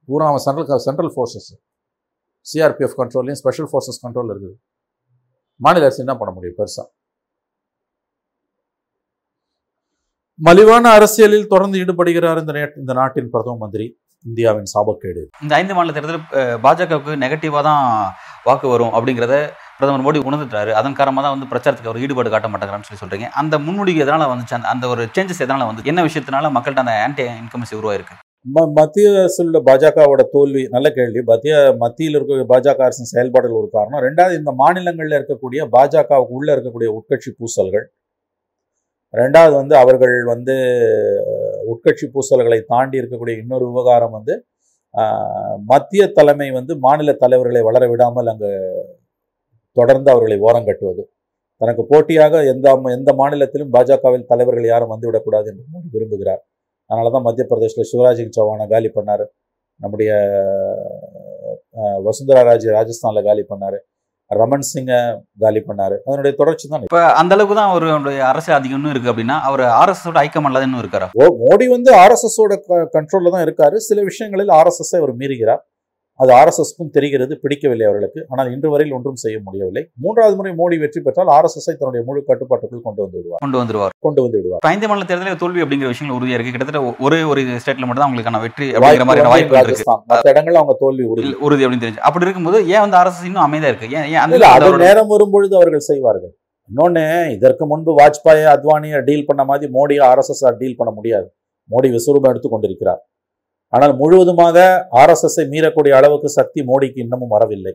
பூரா 0.07 0.27
அவன் 0.31 0.43
சென்ட்ரல் 0.47 0.85
சென்ட்ரல் 0.87 1.11
ஃபோர்ஸஸ் 1.15 1.49
சிஆர்பிஎஃப் 2.45 2.95
கண்ட்ரோல்லையும் 2.99 3.39
ஸ்பெஷல் 3.41 3.69
ஃபோர்ஸஸ் 3.71 3.99
கண்ட்ரோல் 4.05 4.31
இருக்குது. 4.33 4.55
மாநில 5.65 5.87
அரசு 5.89 6.01
என்ன 6.05 6.15
பண்ண 6.21 6.31
முடியும்? 6.37 6.57
பெருசாக 6.59 6.87
மலிவான 10.39 10.89
அரசியலில் 10.89 11.47
தொடர்ந்து 11.47 11.79
ஈடுபடுகிறார் 11.79 12.39
இந்த 12.39 12.71
இந்த 12.77 12.93
நாட்டின் 12.93 13.29
பிரதம 13.29 13.57
மந்திரி. 13.59 13.99
இந்தியாவின் 14.25 14.63
சாபக்கேடு. 14.63 15.41
இந்த 15.41 15.55
ஐந்து 15.55 15.73
மாநில 15.73 15.99
தேர்தல் 15.99 16.57
பாஜகவுக்கு 16.61 17.23
நெகட்டிவாக 17.23 17.61
தான் 17.61 18.13
வாக்கு 18.43 18.67
வரும் 18.67 18.87
அப்படிங்கிறத 18.87 19.49
பிரதமர் 19.77 20.05
மோடி 20.05 20.17
உணர்ந்துட்டாரு. 20.17 20.71
அதன் 20.71 20.93
காரணமாக 20.93 21.27
தான் 21.27 21.39
வந்து 21.39 21.55
பிரச்சாரத்துக்கு 21.55 21.87
அவர் 21.87 22.01
ஈடுபாடு 22.01 22.29
காட்ட 22.29 22.47
மாட்டேங்கிறான்னு 22.47 22.81
சொல்லி 22.81 23.03
சொல்றீங்க. 23.03 23.27
அந்த 23.27 23.57
முன்முடிவு 23.57 24.05
எதனால 24.05 24.33
வந்துச்சு? 24.33 24.53
அந்த 24.53 24.67
அந்த 24.67 24.87
ஒரு 24.87 25.03
சேஞ்சஸ் 25.03 25.41
எதனால 25.43 25.65
வந்து 25.65 25.81
என்ன 25.83 26.05
விஷயத்தினால 26.05 26.45
மக்கள்கிட்ட 26.55 26.75
அந்த 26.75 27.01
ஆன்டி 27.01 27.23
இன்கமசி 27.23 27.75
உருவாயிருக்கு? 27.75 28.15
ம- 28.55 28.71
மத்திய 28.73 29.19
அரசில் 29.19 29.45
உள்ள 29.45 29.61
பாஜகவோட 29.65 30.23
தோல்வி 30.31 30.67
நல்ல 30.69 30.91
கேள்வி. 30.91 31.21
மத்திய 31.21 31.75
மத்தியில் 31.77 32.15
இருக்க 32.15 32.59
பாஜக 32.59 32.75
அரசின் 32.75 33.05
செயல்பாடுகள் 33.05 33.57
ஒரு 33.57 33.69
காரணம். 33.71 34.01
ரெண்டாவது 34.01 34.37
இந்த 34.37 34.51
மாநிலங்களில் 34.51 35.25
இருக்கக்கூடிய 35.25 35.67
பாஜகவுக்கு 35.71 36.25
உள்ள 36.29 36.55
இருக்கக்கூடிய 36.55 36.93
உட்கட்சி 36.97 37.31
பூசல்கள். 37.37 37.91
ரெண்டாவது 39.19 39.53
வந்து 39.61 39.75
அவர்கள் 39.83 40.15
வந்து 40.33 40.55
உட்கட்சி 41.73 42.05
பூசல்களை 42.13 42.59
தாண்டி 42.71 42.99
இருக்கக்கூடிய 43.01 43.35
இன்னொரு 43.43 43.65
விவகாரம் 43.69 44.15
வந்து 44.17 44.35
மத்திய 45.71 46.03
தலைமை 46.17 46.47
வந்து 46.57 46.73
மாநில 46.85 47.13
தலைவர்களை 47.23 47.61
வளர 47.67 47.83
விடாமல் 47.91 48.31
அங்கு 48.33 48.51
தொடர்ந்து 49.77 50.09
அவர்களை 50.13 50.37
ஓரங்கட்டுவது 50.47 51.03
தனக்கு 51.61 51.83
போட்டியாக 51.91 52.41
எந்த 52.51 52.67
எந்த 52.97 53.11
மாநிலத்திலும் 53.19 53.73
பாஜகவில் 53.75 54.29
தலைவர்கள் 54.31 54.71
யாரும் 54.71 54.91
வந்துவிடக்கூடாது 54.93 55.47
என்று 55.51 55.63
மோடி 55.73 55.87
விரும்புகிறார். 55.95 56.41
அதனால 56.89 57.11
தான் 57.15 57.25
மத்திய 57.27 57.45
பிரதேசில் 57.51 57.89
சிவராஜ் 57.91 58.19
சிங் 58.19 58.35
சௌஹானை 58.37 58.65
காலி 58.73 58.89
பண்ணார். 58.97 59.25
நம்முடைய 59.79 60.11
வசுந்தரா 62.07 62.41
ராஜே 62.49 62.69
ராஜஸ்தானில் 62.77 63.27
காலி 63.29 63.43
பண்ணார். 63.51 63.77
ரமன் 64.39 64.65
சிங்கை 64.69 64.97
காலி 65.43 65.61
பண்ணார். 65.67 65.95
அதனுடைய 66.07 66.31
தொடர்ச்சி 66.39 66.65
தான். 66.71 66.81
இப்போ 66.87 67.01
அந்த 67.19 67.33
அளவுக்கு 67.35 67.55
தான் 67.59 67.71
அவருடைய 67.71 68.19
அரசியல் 68.31 68.57
அதிகம்னு 68.59 68.93
இருக்கு 68.93 69.11
அப்படின்னா 69.11 69.37
அவர் 69.49 69.63
ஆர்எஸ்எஸோட 69.81 70.19
ஐக்கியம் 70.25 70.47
அல்லது 70.49 70.67
இன்னும் 70.67 70.81
இருக்காரா? 70.83 71.07
மோடி 71.45 71.67
வந்து 71.75 71.91
ஆர்எஸ்எஸோட 72.03 72.55
கண்ட்ரோலில் 72.97 73.35
தான் 73.35 73.45
இருக்காரு. 73.47 73.77
சில 73.89 74.01
விஷயங்களில் 74.09 74.53
ஆர்எஸ்எஸ் 74.59 74.93
அவர் 74.99 75.13
மீறுகிறார். 75.21 75.61
அது 76.21 76.31
ஆர்எஸ்எஸ்க்கும் 76.39 76.91
தெரிகிறது 76.95 77.33
பிடிக்கவில்லை 77.43 77.85
அவர்களுக்கு. 77.87 78.19
ஆனால் 78.31 78.47
இன்று 78.53 78.69
வரையில் 78.73 78.95
ஒன்றும் 78.97 79.19
செய்ய 79.23 79.37
முடியவில்லை. 79.47 79.83
மூன்றாவது 80.03 80.35
முறை 80.39 80.51
மோடி 80.61 80.77
வெற்றி 80.83 81.01
பெற்றால் 81.07 81.29
ஆர்எஸ்எஸ்ஐ 81.35 81.75
தன்னுடைய 81.81 82.01
முழு 82.07 82.21
கட்டுப்பாட்டுக்குள் 82.29 82.83
கொண்டு 82.87 83.01
வந்து 83.03 83.17
விடுவார். 83.19 83.41
கொண்டு 83.45 83.59
வந்துருவார் 83.61 83.93
கொண்டு 84.05 84.21
வந்து 84.25 84.39
விடுவார். 84.39 84.63
ஐந்து 84.73 84.87
மாநில 84.91 85.07
தேர்தலில் 85.11 85.41
தோல்வி 85.43 85.63
அப்படிங்கிற 85.65 85.91
விஷயங்கள் 85.93 86.17
உறுதியா 86.19 86.37
இருக்கு. 86.37 86.53
கிட்டத்தட்ட 86.55 87.03
ஒரே 87.07 87.19
ஒரு 87.31 87.43
ஸ்டேட்ல 87.63 87.85
மட்டும் 87.87 88.03
தான் 88.03 88.09
அவங்களுக்கான 88.09 88.41
வெற்றி 88.45 88.69
அப்படிங்கிற 88.73 89.07
மாதிரியான 89.09 89.33
வாய்ப்பு 89.33 89.61
இருக்கு. 89.67 89.87
மற்ற 90.11 90.25
இடங்கள்ல 90.33 90.61
அவங்க 90.63 90.77
தோல்வி 90.83 91.05
உறுதி. 91.11 91.31
உறுதி 91.47 91.65
அப்படின்னு 91.65 91.85
தெரிஞ்சு. 91.85 92.03
அப்படி 92.09 92.27
இருக்கும்போது 92.27 92.59
ஏன் 92.73 92.83
வந்து 92.85 93.01
அரசு 93.03 93.25
இன்னும் 93.29 93.45
அமைதியா 93.47 93.71
இருக்கு? 93.73 93.93
ஏன் 93.97 94.19
அது 94.55 94.71
நேரம் 94.87 95.13
வரும்பொழுது 95.15 95.55
அவர்கள் 95.61 95.87
செய்வார்கள். 95.91 96.33
இன்னொன்னு 96.71 97.03
இதற்கு 97.35 97.65
முன்பு 97.71 97.91
வாஜ்பாய் 97.99 98.41
அத்வானியை 98.53 98.99
டீல் 99.09 99.27
பண்ண 99.27 99.41
மாதிரி 99.49 99.67
மோடியை 99.75 100.01
ஆர்எஸ்எஸ் 100.07 100.43
டீல் 100.61 100.79
பண்ண 100.79 100.91
முடியாது. 100.97 101.27
மோடி 101.73 101.87
விஸ்வரூபம் 101.93 102.31
எடுத்துக் 102.31 102.53
கொண்டிருக்கிறார். 102.55 102.99
ஆனால் 103.73 103.93
முழுவதுமாக 103.95 104.57
ஆர்எஸ்எஸ்ஐ 105.01 105.45
மீறக்கூடிய 105.53 105.93
அளவுக்கு 105.99 106.29
சக்தி 106.29 106.61
மோடிக்கு 106.61 106.99
இன்னமும் 107.05 107.33
வரவில்லை. 107.35 107.73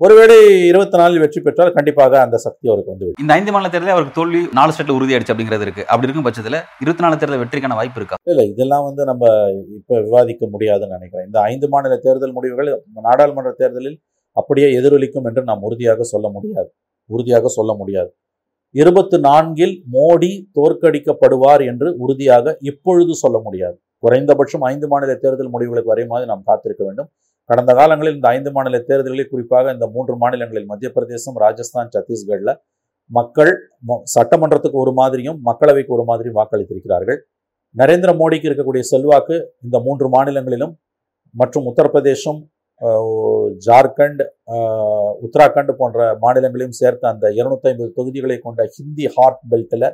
ஒருவேளை 0.00 0.36
இருபத்தி 0.68 0.96
நாலில் 0.98 1.22
வெற்றி 1.22 1.40
பெற்றால் 1.40 1.72
கண்டிப்பாக 1.72 2.14
அந்த 2.20 2.36
சக்தி 2.36 2.64
அவருக்கு 2.68 2.92
வந்துவிடும். 2.92 3.20
இந்த 3.22 3.32
ஐந்து 3.38 3.52
மாநில 3.52 3.70
தேர்தலில் 3.70 3.94
அவருக்கு 3.94 4.16
தோல்வி 4.18 4.40
நாலு 4.58 4.72
ஸ்டேட்ல 4.72 4.96
உறுதி 4.98 5.14
ஆயிடுச்சு 5.14 5.32
அப்படிங்கிறது 5.34 5.66
இருக்கு. 5.66 5.82
அப்படி 5.86 6.06
இருக்கும் 6.06 6.26
பட்சத்துல 6.28 6.58
இருபத்தி 6.82 7.04
நாலு 7.04 7.18
தேர்தல் 7.20 7.42
வெற்றிக்கான 7.42 7.76
வாய்ப்பு 7.80 8.00
இருக்கா? 8.00 8.18
இல்லை 8.32 8.44
இதெல்லாம் 8.48 8.84
வந்து 8.88 9.04
நம்ம 9.04 9.28
இப்ப 9.78 10.00
விவாதிக்க 10.00 10.48
முடியாதுன்னு 10.54 10.96
நினைக்கிறேன். 10.96 11.26
இந்த 11.26 11.40
ஐந்து 11.40 11.68
மாநில 11.68 11.96
தேர்தல் 12.06 12.34
முடிவுகள் 12.38 12.70
நாடாளுமன்ற 13.08 13.52
தேர்தலில் 13.62 13.98
அப்படியே 14.36 14.68
எதிரொலிக்கும் 14.80 15.28
என்று 15.30 15.44
நாம் 15.50 15.62
உறுதியாக 15.62 16.02
சொல்ல 16.02 16.28
முடியாது. 16.28 16.70
உறுதியாக 17.10 17.48
சொல்ல 17.58 17.72
முடியாது. 17.74 18.12
இருபத்து 18.74 19.16
நான்கில் 19.28 19.74
மோடி 19.92 20.32
தோற்கடிக்கப்படுவார் 20.58 21.64
என்று 21.70 21.88
உறுதியாக 21.96 22.56
இப்பொழுது 22.60 23.14
சொல்ல 23.14 23.38
முடியாது. 23.44 23.76
குறைந்தபட்சம் 24.02 24.64
ஐந்து 24.72 24.86
மாநில 24.92 25.12
தேர்தல் 25.24 25.52
முடிவுகளுக்கு 25.54 25.92
வரையுமாறு 25.92 26.30
நாம் 26.32 26.48
காத்திருக்க 26.50 26.82
வேண்டும். 26.88 27.08
கடந்த 27.50 27.72
காலங்களில் 27.78 28.16
இந்த 28.18 28.28
ஐந்து 28.36 28.50
மாநில 28.56 28.76
தேர்தல்களில் 28.88 29.30
குறிப்பாக 29.32 29.72
இந்த 29.76 29.86
மூன்று 29.94 30.14
மாநிலங்களில் 30.22 30.68
மத்திய 30.70 30.88
பிரதேசம் 30.96 31.38
ராஜஸ்தான் 31.44 31.92
சத்தீஸ்கரில் 31.94 32.54
மக்கள் 33.10 33.52
சட்டமன்றத்துக்கு 34.14 34.78
ஒரு 34.84 34.92
மாதிரியும் 35.00 35.38
மக்களவைக்கு 35.48 35.92
ஒரு 35.96 36.04
மாதிரியும் 36.10 36.38
வாக்களித்திருக்கிறார்கள். 36.40 37.18
நரேந்திர 37.74 38.10
மோடிக்கு 38.20 38.48
இருக்கக்கூடிய 38.48 38.82
செல்வாக்கு 38.92 39.36
இந்த 39.66 39.76
மூன்று 39.86 40.06
மாநிலங்களிலும் 40.14 40.72
மற்றும் 41.34 41.66
உத்தரப்பிரதேசம் 41.70 42.40
ஜார்க்கண்ட் 43.66 44.22
உத்தராகண்ட் 45.24 45.72
போன்ற 45.80 45.98
மாநிலங்களையும் 46.22 46.78
சேர்த்த 46.80 47.12
அந்த 47.12 47.26
250 47.36 47.70
ஐம்பது 47.72 47.90
தொகுதிகளை 47.98 48.36
கொண்ட 48.46 48.62
ஹிந்தி 48.76 49.06
ஹார்ட் 49.16 49.42
பெல்ட்டில் 49.52 49.86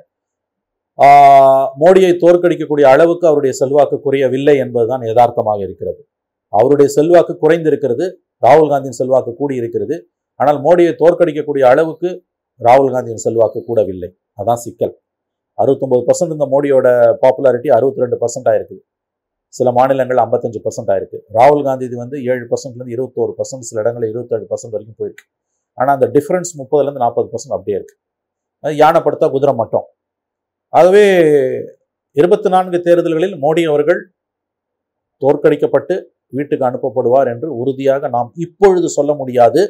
மோடியை 1.80 2.12
தோற்கடிக்கக்கூடிய 2.22 2.87
அளவுக்கு 2.94 3.24
அவருடைய 3.30 3.52
செல்வாக்கு 3.61 3.96
குறையவில்லை 4.06 4.54
என்பதுதான் 4.64 5.02
யதார்த்தமாக 5.08 5.61
இருக்கிறது. 5.66 6.00
அவருடைய 6.52 6.88
செல்வாக்கு 6.96 7.34
குறைந்திருக்கிறது 7.42 8.04
ராகுல் 8.44 8.70
காந்தியின் 8.72 8.98
செல்வாக்கு 9.00 9.32
கூடியிருக்கிறது. 9.40 9.96
ஆனால் 10.40 10.58
மோடியை 10.66 10.92
தோற்கடிக்கக்கூடிய 11.02 11.64
அளவுக்கு 11.72 12.08
ராகுல் 12.66 12.92
காந்தியின் 12.94 13.24
செல்வாக்கு 13.26 13.61
கூடவில்லை. 13.68 14.11
அதான் 14.40 14.61
சிக்கல். 14.64 14.94
அறுபத்தொம்பது 15.58 16.02
பர்சன்ட் 16.08 16.34
இந்த 16.37 16.46
மோடியோட 16.54 16.88
பாப்புலாரிட்டி 17.22 17.68
அறுபத்தி 17.76 18.02
ரெண்டு 18.04 18.16
பர்சன்ட் 18.22 18.48
ஆயிருக்கு. 18.50 18.76
சில 19.54 19.68
மாநிலங்கள் 19.78 20.20
ஐம்பத்தஞ்சு 20.24 20.61
பர்சன்ட் 20.66 20.90
ஆயிருக்கு. 20.94 21.18
ராகுல் 21.37 21.64
காந்தி 21.68 21.84
இது 21.88 21.96
வந்து 22.02 22.16
ஏழு 22.30 22.44
பர்சன்ட்லேருந்து 22.50 22.94
இருபத்தோரு 22.96 23.32
பர்சன்ட் 23.38 23.68
சில 23.70 23.78
இடங்களில் 23.84 24.11
இருபத்தேழு 24.12 24.46
பர்சன்ட் 24.52 24.74
வரைக்கும் 24.76 24.98
போயிருக்கு. 25.00 25.24
ஆனால் 25.78 25.94
அந்த 25.98 26.08
டிஃப்ரென்ஸ் 26.16 26.52
முப்பதுலேருந்து 26.61 27.04
நாற்பது 27.04 27.28
பர்சன்ட் 27.34 27.56
அப்படியே 27.56 27.76
இருக்குது 27.80 28.76
யானைப்படுத்தா 28.82 29.26
குதிரை 29.37 29.54
மட்டும். 29.62 29.87
ஆகவே 30.72 31.04
இருபத்தி 32.16 32.48
நான்கு 32.48 32.78
தேர்தல்களில் 32.83 33.35
மோடி 33.44 33.62
அவர்கள் 33.70 34.00
தோற்கடிக்கப்பட்டு 35.22 35.94
வீட்டுக்கு 36.37 36.64
அனுப்பப்படுவார் 36.68 37.28
என்று 37.33 37.48
உறுதியாக 37.57 38.09
நாம் 38.09 38.31
இப்பொழுது 38.35 38.88
சொல்ல 38.88 39.14
முடியாது. 39.14 39.61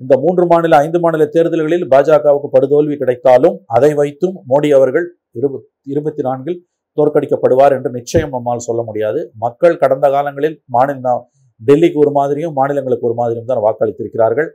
இந்த 0.00 0.14
மூன்று 0.18 0.44
மாநில 0.46 0.76
ஐந்து 0.76 0.98
மாநில 1.00 1.24
தேர்தல்களில் 1.26 1.84
பாஜகவுக்கு 1.92 2.48
படுதோல்வி 2.52 2.96
கிடைத்தாலும் 2.96 3.56
அதை 3.66 3.90
வைத்தும் 3.94 4.36
மோடி 4.48 4.68
அவர்கள் 4.78 5.06
இருபத் 5.38 5.66
இருபத்தி 5.92 6.22
நான்கில் 6.22 6.58
தோற்கடிக்கப்படுவார் 6.96 7.74
என்று 7.76 7.90
நிச்சயம் 7.90 8.30
நம்மால் 8.30 8.66
சொல்ல 8.68 8.82
முடியாது. 8.82 9.20
மக்கள் 9.44 9.76
கடந்த 9.76 10.06
காலங்களில் 10.10 10.56
மாநில 10.76 11.14
டெல்லிக்கு 11.60 11.98
ஒரு 12.04 12.10
மாதிரியும் 12.10 12.52
மாநிலங்களுக்கு 12.52 13.08
ஒரு 13.08 13.16
மாதிரியும் 13.20 13.50
தான் 13.52 13.64
வாக்களித்திருக்கிறார்கள். 13.66 14.48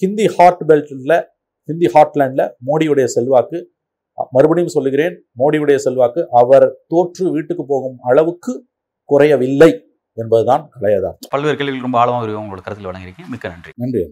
ஹிந்தி 0.00 0.26
ஹாட் 0.36 0.62
பெல்ட்டில் 0.68 1.18
ஹிந்தி 1.68 1.88
ஹார்ட்லேண்டில் 1.94 2.46
மோடியுடைய 2.68 3.04
செல்வாக்கு 3.16 3.58
மறுபடியும் 4.32 4.74
சொல்லுகிறேன் 4.76 5.14
மோடியுடைய 5.38 5.74
செல்வாக்கு 5.74 6.28
அவர் 6.30 6.66
தோற்று 6.88 7.30
வீட்டுக்கு 7.30 7.64
போகும் 7.66 7.96
அளவுக்கு 8.02 8.66
குறையவில்லை 9.04 9.70
என்பதுதான் 10.18 10.68
கலையதான் 10.74 11.16
பல்வேறு 11.30 11.56
கேள்விகள் 11.56 11.80
ரொம்ப 11.80 11.98
ஆழமாக 11.98 12.42
உங்களோட 12.42 12.62
கருத்தில் 12.62 12.88
வழங்கியிருக்கீங்க. 12.90 13.28
மிக்க 13.28 13.48
நன்றி. 13.48 13.72
நன்றி 13.76 14.02